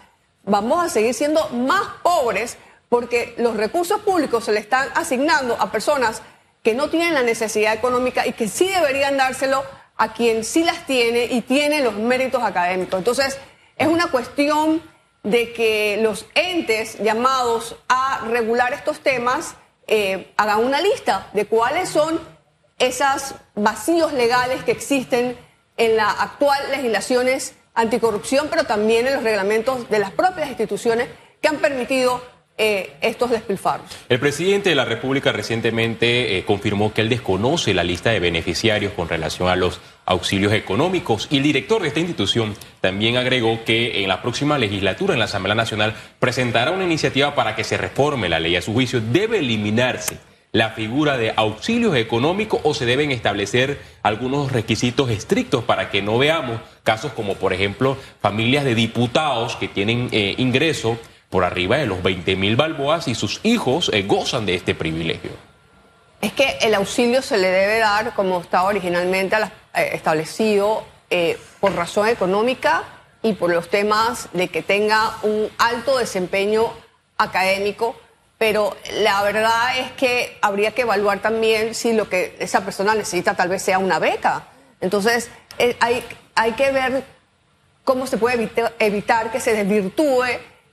vamos 0.45 0.83
a 0.83 0.89
seguir 0.89 1.13
siendo 1.13 1.49
más 1.49 1.87
pobres 2.03 2.57
porque 2.89 3.33
los 3.37 3.57
recursos 3.57 4.01
públicos 4.01 4.45
se 4.45 4.51
le 4.51 4.59
están 4.59 4.87
asignando 4.95 5.57
a 5.59 5.71
personas 5.71 6.21
que 6.63 6.73
no 6.73 6.89
tienen 6.89 7.13
la 7.13 7.23
necesidad 7.23 7.73
económica 7.73 8.25
y 8.25 8.33
que 8.33 8.47
sí 8.47 8.67
deberían 8.67 9.17
dárselo 9.17 9.63
a 9.97 10.13
quien 10.13 10.43
sí 10.43 10.63
las 10.63 10.85
tiene 10.85 11.25
y 11.25 11.41
tiene 11.41 11.81
los 11.81 11.95
méritos 11.95 12.43
académicos. 12.43 12.97
Entonces, 12.97 13.37
es 13.77 13.87
una 13.87 14.07
cuestión 14.07 14.81
de 15.23 15.53
que 15.53 15.99
los 16.01 16.25
entes 16.35 16.99
llamados 16.99 17.75
a 17.87 18.21
regular 18.27 18.73
estos 18.73 18.99
temas 18.99 19.55
eh, 19.87 20.33
hagan 20.37 20.63
una 20.63 20.81
lista 20.81 21.29
de 21.33 21.45
cuáles 21.45 21.89
son 21.89 22.19
esos 22.77 23.35
vacíos 23.55 24.13
legales 24.13 24.63
que 24.63 24.71
existen 24.71 25.37
en 25.77 25.97
las 25.97 26.19
actuales 26.19 26.69
legislaciones 26.69 27.55
anticorrupción, 27.75 28.47
pero 28.49 28.63
también 28.63 29.05
en 29.07 29.15
los 29.15 29.23
reglamentos 29.23 29.89
de 29.89 29.99
las 29.99 30.11
propias 30.11 30.49
instituciones 30.49 31.07
que 31.41 31.47
han 31.47 31.57
permitido 31.57 32.21
eh, 32.57 32.93
estos 33.01 33.31
despilfarros. 33.31 33.85
El 34.07 34.17
presidente 34.17 34.69
de 34.69 34.75
la 34.75 34.85
República 34.85 35.33
recientemente 35.33 36.37
eh, 36.37 36.45
confirmó 36.45 36.93
que 36.93 37.01
él 37.01 37.09
desconoce 37.09 37.73
la 37.73 37.83
lista 37.83 38.11
de 38.11 38.21
beneficiarios 38.21 38.93
con 38.93 39.09
relación 39.09 39.49
a 39.49 39.57
los 39.57 39.81
auxilios 40.05 40.53
económicos 40.53 41.27
y 41.29 41.37
el 41.37 41.43
director 41.43 41.81
de 41.81 41.89
esta 41.89 41.99
institución 41.99 42.55
también 42.79 43.17
agregó 43.17 43.65
que 43.65 44.01
en 44.01 44.07
la 44.07 44.21
próxima 44.21 44.57
legislatura 44.57 45.11
en 45.13 45.19
la 45.19 45.25
Asamblea 45.25 45.53
Nacional 45.53 45.95
presentará 46.19 46.71
una 46.71 46.85
iniciativa 46.85 47.35
para 47.35 47.57
que 47.57 47.65
se 47.65 47.75
reforme 47.75 48.29
la 48.29 48.39
ley. 48.39 48.55
A 48.55 48.61
su 48.61 48.71
juicio 48.71 49.01
debe 49.01 49.39
eliminarse 49.39 50.17
la 50.55 50.69
figura 50.69 51.17
de 51.17 51.33
auxilios 51.35 51.97
económicos 51.97 52.61
o 52.63 52.73
se 52.73 52.85
deben 52.85 53.11
establecer 53.11 53.77
algunos 54.03 54.53
requisitos 54.53 55.09
estrictos 55.09 55.65
para 55.65 55.89
que 55.89 56.01
no 56.01 56.17
veamos 56.17 56.61
casos 56.81 57.11
como 57.11 57.35
por 57.35 57.51
ejemplo 57.51 57.97
familias 58.21 58.63
de 58.63 58.73
diputados 58.73 59.57
que 59.57 59.67
tienen 59.67 60.07
eh, 60.13 60.33
ingreso 60.37 60.97
por 61.29 61.43
arriba 61.43 61.75
de 61.75 61.87
los 61.87 62.01
20 62.01 62.37
mil 62.37 62.55
balboas 62.55 63.09
y 63.09 63.15
sus 63.15 63.41
hijos 63.43 63.91
eh, 63.91 64.03
gozan 64.03 64.45
de 64.45 64.55
este 64.55 64.73
privilegio. 64.73 65.31
Es 66.21 66.31
que 66.31 66.57
el 66.61 66.73
auxilio 66.73 67.21
se 67.21 67.37
le 67.37 67.49
debe 67.49 67.79
dar 67.79 68.15
como 68.15 68.39
estaba 68.39 68.69
originalmente 68.69 69.35
eh, 69.35 69.89
establecido 69.91 70.85
eh, 71.09 71.37
por 71.59 71.75
razón 71.75 72.07
económica 72.07 72.83
y 73.21 73.33
por 73.33 73.51
los 73.51 73.67
temas 73.67 74.29
de 74.31 74.47
que 74.47 74.61
tenga 74.61 75.17
un 75.23 75.49
alto 75.57 75.97
desempeño 75.97 76.71
académico, 77.17 77.97
pero 78.37 78.75
la 78.99 79.23
verdad 79.23 79.77
es 79.79 79.91
que 79.93 80.37
habría 80.41 80.71
que 80.71 80.81
evaluar 80.81 81.19
también 81.19 81.73
si 81.73 81.93
lo 81.93 82.09
que 82.09 82.35
esa 82.39 82.61
persona 82.61 82.93
necesita 82.93 83.33
tal 83.33 83.49
vez 83.49 83.61
sea 83.61 83.79
una 83.79 83.99
beca. 83.99 84.47
Entonces, 84.81 85.29
eh, 85.57 85.77
hay, 85.79 86.03
hay 86.35 86.51
que 86.53 86.71
ver 86.71 87.03
cómo 87.83 88.07
se 88.07 88.17
puede 88.17 88.35
evita- 88.35 88.73
evitar 88.79 89.31
que 89.31 89.39
se 89.39 89.53
desvirtúe 89.53 90.25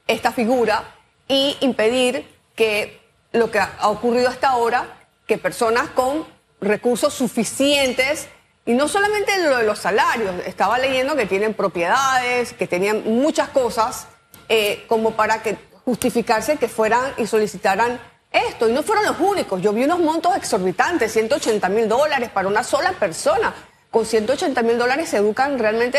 esta 0.07 0.33
figura 0.33 0.83
y 1.29 1.57
impedir 1.61 2.27
que 2.57 3.01
lo 3.33 3.51
que 3.51 3.61
ha 3.61 3.72
ha 3.79 3.88
ocurrido 3.88 4.29
hasta 4.29 4.48
ahora, 4.48 5.07
que 5.27 5.38
personas 5.38 5.88
con 5.90 6.27
recursos 6.61 7.14
suficientes, 7.14 8.29
y 8.66 8.75
no 8.75 8.88
solamente 8.88 9.38
lo 9.38 9.57
de 9.57 9.64
los 9.64 9.79
salarios, 9.79 10.35
estaba 10.46 10.79
leyendo 10.79 11.16
que 11.16 11.27
tienen 11.27 11.55
propiedades, 11.55 12.53
que 12.53 12.66
tenían 12.66 13.03
muchas 13.05 13.48
cosas, 13.48 14.07
eh, 14.48 14.85
como 14.88 15.12
para 15.12 15.42
que 15.42 15.57
justificarse 15.85 16.57
que 16.57 16.68
fueran 16.68 17.12
y 17.16 17.27
solicitaran 17.27 18.01
esto. 18.31 18.68
Y 18.68 18.73
no 18.73 18.83
fueron 18.83 19.05
los 19.05 19.18
únicos. 19.21 19.61
Yo 19.61 19.73
vi 19.73 19.85
unos 19.85 19.99
montos 19.99 20.37
exorbitantes, 20.37 21.12
180 21.12 21.68
mil 21.68 21.88
dólares 21.88 22.31
para 22.31 22.49
una 22.49 22.64
sola 22.64 22.92
persona. 22.92 23.55
Con 23.90 24.07
180 24.07 24.62
mil 24.62 24.79
dólares 24.79 25.09
se 25.11 25.18
educan 25.18 25.59
realmente 25.59 25.99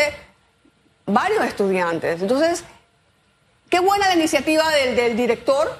varios 1.06 1.44
estudiantes. 1.44 2.20
Entonces, 2.22 2.64
qué 3.68 3.80
buena 3.80 4.08
la 4.08 4.14
iniciativa 4.14 4.68
del, 4.70 5.16
director. 5.16 5.70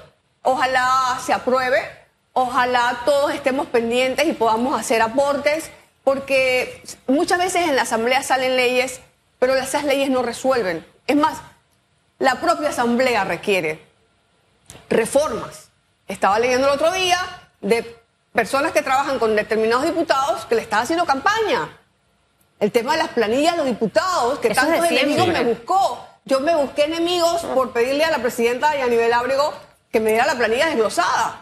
Ojalá 0.43 1.19
se 1.25 1.33
apruebe. 1.33 1.81
Ojalá 2.33 3.03
todos 3.05 3.33
estemos 3.33 3.67
pendientes 3.69 4.27
y 4.27 4.33
podamos 4.33 4.79
hacer 4.79 5.01
aportes, 5.03 5.71
porque 6.03 6.83
muchas 7.07 7.38
veces 7.38 7.69
en 7.69 7.77
la 7.77 7.83
asamblea 7.83 8.25
salen 8.25 8.57
leyes, 8.57 9.01
pero 9.38 9.55
esas 9.55 9.85
leyes 9.85 10.11
no 10.11 10.21
resuelven. 10.23 10.85
Es 11.07 11.14
más, 11.14 11.38
la 12.19 12.40
propia 12.40 12.71
asamblea 12.71 13.23
requiere 13.23 13.93
reformas. 14.88 15.68
Estaba 16.08 16.38
leyendo 16.38 16.66
el 16.68 16.74
otro 16.74 16.90
día 16.92 17.18
de 17.60 17.98
personas 18.32 18.72
que 18.72 18.82
trabajan 18.82 19.18
con 19.18 19.34
determinados 19.37 19.84
diputados 19.84 20.44
que 20.46 20.54
le 20.54 20.62
están 20.62 20.80
haciendo 20.82 21.04
campaña. 21.06 21.78
El 22.60 22.72
tema 22.72 22.92
de 22.92 22.98
las 22.98 23.08
planillas 23.08 23.52
de 23.52 23.58
los 23.58 23.66
diputados, 23.66 24.38
que 24.38 24.48
Eso 24.48 24.60
tantos 24.60 24.90
enemigos 24.90 25.26
me 25.28 25.44
buscó. 25.44 26.06
Yo 26.24 26.40
me 26.40 26.54
busqué 26.54 26.84
enemigos 26.84 27.42
por 27.42 27.72
pedirle 27.72 28.04
a 28.04 28.10
la 28.10 28.18
presidenta 28.18 28.76
y 28.76 28.80
a 28.80 28.87
nivel 28.87 29.12
ábrego 29.12 29.52
que 29.92 30.00
me 30.00 30.10
diera 30.10 30.26
la 30.26 30.34
planilla 30.34 30.66
desglosada. 30.66 31.40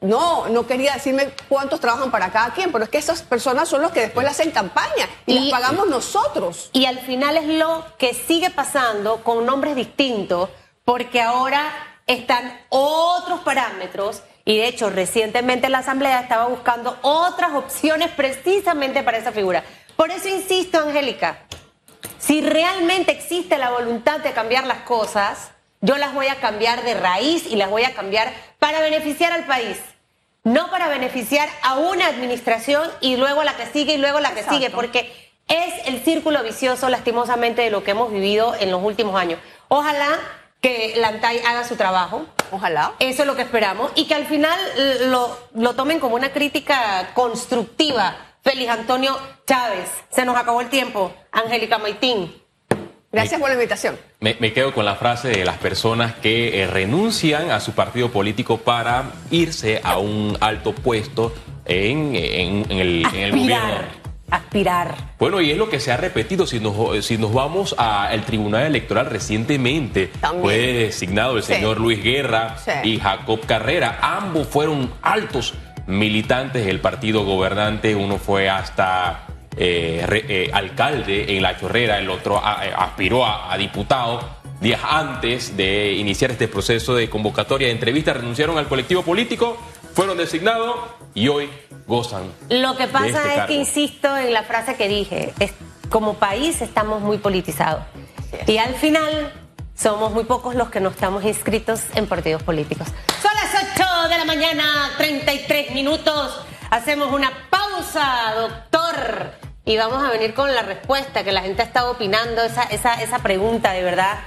No, 0.00 0.48
no 0.48 0.66
quería 0.66 0.94
decirme 0.94 1.30
cuántos 1.48 1.78
trabajan 1.80 2.10
para 2.10 2.30
cada 2.32 2.54
quien, 2.54 2.72
pero 2.72 2.84
es 2.84 2.90
que 2.90 2.96
esas 2.96 3.20
personas 3.22 3.68
son 3.68 3.82
los 3.82 3.90
que 3.92 4.00
después 4.00 4.24
le 4.24 4.30
hacen 4.30 4.50
campaña 4.50 5.08
y, 5.26 5.36
Y- 5.36 5.50
las 5.50 5.60
pagamos 5.60 5.88
nosotros. 5.88 6.70
Y 6.72 6.86
al 6.86 7.00
final 7.00 7.36
es 7.36 7.46
lo 7.46 7.84
que 7.98 8.14
sigue 8.14 8.48
pasando 8.50 9.22
con 9.22 9.44
nombres 9.44 9.76
distintos, 9.76 10.48
porque 10.86 11.20
ahora 11.20 11.89
están 12.12 12.60
otros 12.70 13.40
parámetros 13.40 14.22
y 14.44 14.58
de 14.58 14.66
hecho 14.66 14.90
recientemente 14.90 15.68
la 15.68 15.78
Asamblea 15.78 16.20
estaba 16.20 16.46
buscando 16.46 16.98
otras 17.02 17.52
opciones 17.52 18.10
precisamente 18.10 19.02
para 19.02 19.18
esa 19.18 19.30
figura. 19.30 19.62
Por 19.94 20.10
eso 20.10 20.28
insisto, 20.28 20.80
Angélica, 20.80 21.38
si 22.18 22.40
realmente 22.40 23.12
existe 23.12 23.58
la 23.58 23.70
voluntad 23.70 24.20
de 24.20 24.32
cambiar 24.32 24.66
las 24.66 24.78
cosas, 24.78 25.52
yo 25.80 25.98
las 25.98 26.12
voy 26.12 26.26
a 26.26 26.40
cambiar 26.40 26.82
de 26.82 26.94
raíz 26.94 27.46
y 27.46 27.54
las 27.54 27.70
voy 27.70 27.84
a 27.84 27.94
cambiar 27.94 28.32
para 28.58 28.80
beneficiar 28.80 29.32
al 29.32 29.44
país. 29.44 29.78
No 30.42 30.70
para 30.70 30.88
beneficiar 30.88 31.48
a 31.62 31.74
una 31.74 32.06
administración 32.06 32.90
y 33.00 33.16
luego 33.18 33.44
la 33.44 33.56
que 33.56 33.66
sigue 33.66 33.94
y 33.94 33.98
luego 33.98 34.20
la 34.20 34.30
que 34.30 34.40
Exacto. 34.40 34.58
sigue, 34.58 34.70
porque 34.70 35.30
es 35.48 35.86
el 35.86 36.02
círculo 36.02 36.42
vicioso, 36.42 36.88
lastimosamente, 36.88 37.62
de 37.62 37.70
lo 37.70 37.84
que 37.84 37.90
hemos 37.92 38.10
vivido 38.10 38.54
en 38.58 38.70
los 38.70 38.82
últimos 38.82 39.14
años. 39.20 39.38
Ojalá 39.68 40.18
que 40.60 40.94
la 40.96 41.08
ANTAI 41.08 41.40
haga 41.40 41.64
su 41.64 41.76
trabajo. 41.76 42.26
Ojalá. 42.52 42.92
Eso 42.98 43.22
es 43.22 43.26
lo 43.26 43.36
que 43.36 43.42
esperamos. 43.42 43.92
Y 43.94 44.06
que 44.06 44.14
al 44.14 44.26
final 44.26 44.58
lo, 45.08 45.36
lo 45.54 45.74
tomen 45.74 46.00
como 46.00 46.16
una 46.16 46.32
crítica 46.32 47.10
constructiva. 47.14 48.16
Félix 48.42 48.70
Antonio 48.70 49.18
Chávez. 49.46 49.88
Se 50.10 50.24
nos 50.24 50.36
acabó 50.36 50.60
el 50.60 50.68
tiempo. 50.68 51.12
Angélica 51.32 51.78
Maitín. 51.78 52.34
Gracias 53.12 53.40
por 53.40 53.48
la 53.50 53.54
invitación. 53.54 53.98
Me, 54.20 54.36
me 54.38 54.52
quedo 54.52 54.72
con 54.72 54.84
la 54.84 54.94
frase 54.94 55.28
de 55.28 55.44
las 55.44 55.58
personas 55.58 56.14
que 56.14 56.62
eh, 56.62 56.66
renuncian 56.68 57.50
a 57.50 57.58
su 57.60 57.72
partido 57.72 58.10
político 58.10 58.58
para 58.58 59.04
irse 59.32 59.80
a 59.82 59.98
un 59.98 60.36
alto 60.40 60.72
puesto 60.72 61.32
en, 61.64 62.14
en- 62.14 62.70
en 62.70 62.78
el, 62.78 63.06
en 63.06 63.16
el 63.16 63.30
gobierno. 63.32 63.99
Aspirar. 64.30 64.94
Bueno, 65.18 65.40
y 65.40 65.50
es 65.50 65.58
lo 65.58 65.68
que 65.68 65.80
se 65.80 65.92
ha 65.92 65.96
repetido. 65.96 66.46
Si 66.46 66.60
nos, 66.60 67.04
si 67.04 67.18
nos 67.18 67.32
vamos 67.32 67.74
al 67.78 68.22
Tribunal 68.24 68.64
Electoral 68.64 69.06
recientemente, 69.06 70.08
También. 70.20 70.42
fue 70.42 70.56
designado 70.84 71.36
el 71.36 71.42
Sí. 71.42 71.54
señor 71.54 71.80
Luis 71.80 72.02
Guerra 72.02 72.56
Sí. 72.58 72.70
y 72.90 72.98
Jacob 73.00 73.40
Carrera. 73.46 73.98
Ambos 74.02 74.46
fueron 74.48 74.92
altos 75.02 75.54
militantes 75.86 76.64
del 76.66 76.80
partido 76.80 77.24
gobernante. 77.24 77.94
Uno 77.94 78.18
fue 78.18 78.48
hasta 78.48 79.26
eh, 79.56 80.04
re- 80.06 80.24
eh, 80.28 80.50
alcalde 80.52 81.36
en 81.36 81.42
La 81.42 81.58
Chorrera, 81.58 81.98
el 81.98 82.08
otro 82.08 82.38
a- 82.42 82.64
eh, 82.66 82.72
aspiró 82.74 83.26
a, 83.26 83.52
a 83.52 83.58
diputado. 83.58 84.20
Días 84.60 84.80
antes 84.88 85.56
de 85.56 85.92
iniciar 85.94 86.30
este 86.30 86.46
proceso 86.46 86.94
de 86.94 87.10
convocatoria 87.10 87.66
de 87.66 87.72
entrevistas, 87.72 88.16
renunciaron 88.16 88.58
al 88.58 88.68
colectivo 88.68 89.02
político, 89.02 89.56
fueron 89.92 90.16
designados 90.18 90.76
y 91.14 91.26
hoy 91.28 91.48
gozan. 91.90 92.22
Lo 92.48 92.76
que 92.76 92.86
de 92.86 92.92
pasa 92.92 93.06
este 93.08 93.18
es 93.18 93.34
cargo. 93.34 93.46
que 93.48 93.54
insisto 93.54 94.16
en 94.16 94.32
la 94.32 94.42
frase 94.44 94.76
que 94.76 94.88
dije, 94.88 95.34
es- 95.40 95.52
como 95.90 96.14
país 96.14 96.62
estamos 96.62 97.02
muy 97.02 97.18
politizados 97.18 97.82
y 98.46 98.56
al 98.58 98.74
final 98.76 99.32
somos 99.74 100.12
muy 100.12 100.24
pocos 100.24 100.54
los 100.54 100.70
que 100.70 100.78
no 100.80 100.90
estamos 100.90 101.24
inscritos 101.24 101.80
en 101.96 102.06
partidos 102.06 102.42
políticos. 102.42 102.86
Son 103.20 103.30
las 103.34 103.64
8 103.74 104.08
de 104.08 104.18
la 104.18 104.24
mañana, 104.24 104.64
33 104.98 105.72
minutos. 105.72 106.40
Hacemos 106.70 107.12
una 107.12 107.32
pausa, 107.50 108.34
doctor. 108.38 109.32
Y 109.64 109.76
vamos 109.76 110.02
a 110.04 110.10
venir 110.10 110.32
con 110.34 110.54
la 110.54 110.62
respuesta 110.62 111.24
que 111.24 111.32
la 111.32 111.42
gente 111.42 111.62
ha 111.62 111.64
estado 111.64 111.90
opinando, 111.92 112.42
esa, 112.42 112.62
esa, 112.64 113.02
esa 113.02 113.18
pregunta 113.18 113.72
de 113.72 113.82
verdad 113.82 114.18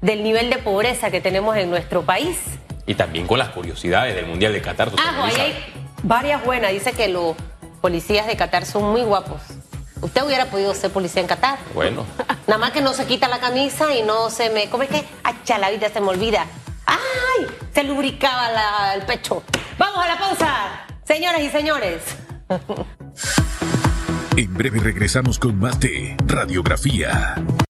del 0.00 0.22
nivel 0.22 0.48
de 0.50 0.56
pobreza 0.58 1.10
que 1.10 1.20
tenemos 1.20 1.56
en 1.56 1.68
nuestro 1.70 2.02
país. 2.02 2.38
Y 2.86 2.94
también 2.94 3.26
con 3.26 3.38
las 3.38 3.50
curiosidades 3.50 4.14
del 4.14 4.26
Mundial 4.26 4.52
de 4.52 4.62
Qatar. 4.62 4.90
Ah, 4.98 5.24
ahí 5.26 5.34
hay 5.40 5.64
varias 6.02 6.44
buenas. 6.44 6.72
Dice 6.72 6.92
que 6.92 7.08
los 7.08 7.36
policías 7.80 8.26
de 8.26 8.36
Qatar 8.36 8.66
son 8.66 8.84
muy 8.92 9.02
guapos. 9.02 9.40
Usted 10.00 10.24
hubiera 10.24 10.46
podido 10.46 10.74
ser 10.74 10.90
policía 10.90 11.20
en 11.22 11.28
Qatar. 11.28 11.58
Bueno. 11.74 12.06
Nada 12.46 12.58
más 12.58 12.70
que 12.72 12.80
no 12.80 12.92
se 12.94 13.06
quita 13.06 13.28
la 13.28 13.38
camisa 13.40 13.94
y 13.94 14.02
no 14.02 14.30
se 14.30 14.50
me. 14.50 14.68
¿Cómo 14.70 14.82
es 14.82 14.88
que? 14.88 15.04
Acha, 15.24 15.58
la 15.58 15.70
vida 15.70 15.88
se 15.90 16.00
me 16.00 16.08
olvida. 16.08 16.46
¡Ay! 16.86 17.46
Se 17.74 17.84
lubricaba 17.84 18.50
la- 18.50 18.94
el 18.94 19.02
pecho. 19.02 19.42
Vamos 19.78 20.02
a 20.04 20.08
la 20.08 20.18
pausa, 20.18 20.56
señoras 21.04 21.40
y 21.42 21.50
señores. 21.50 22.02
En 24.36 24.54
breve 24.54 24.78
regresamos 24.80 25.38
con 25.38 25.58
más 25.58 25.78
de 25.80 26.16
Radiografía. 26.24 27.34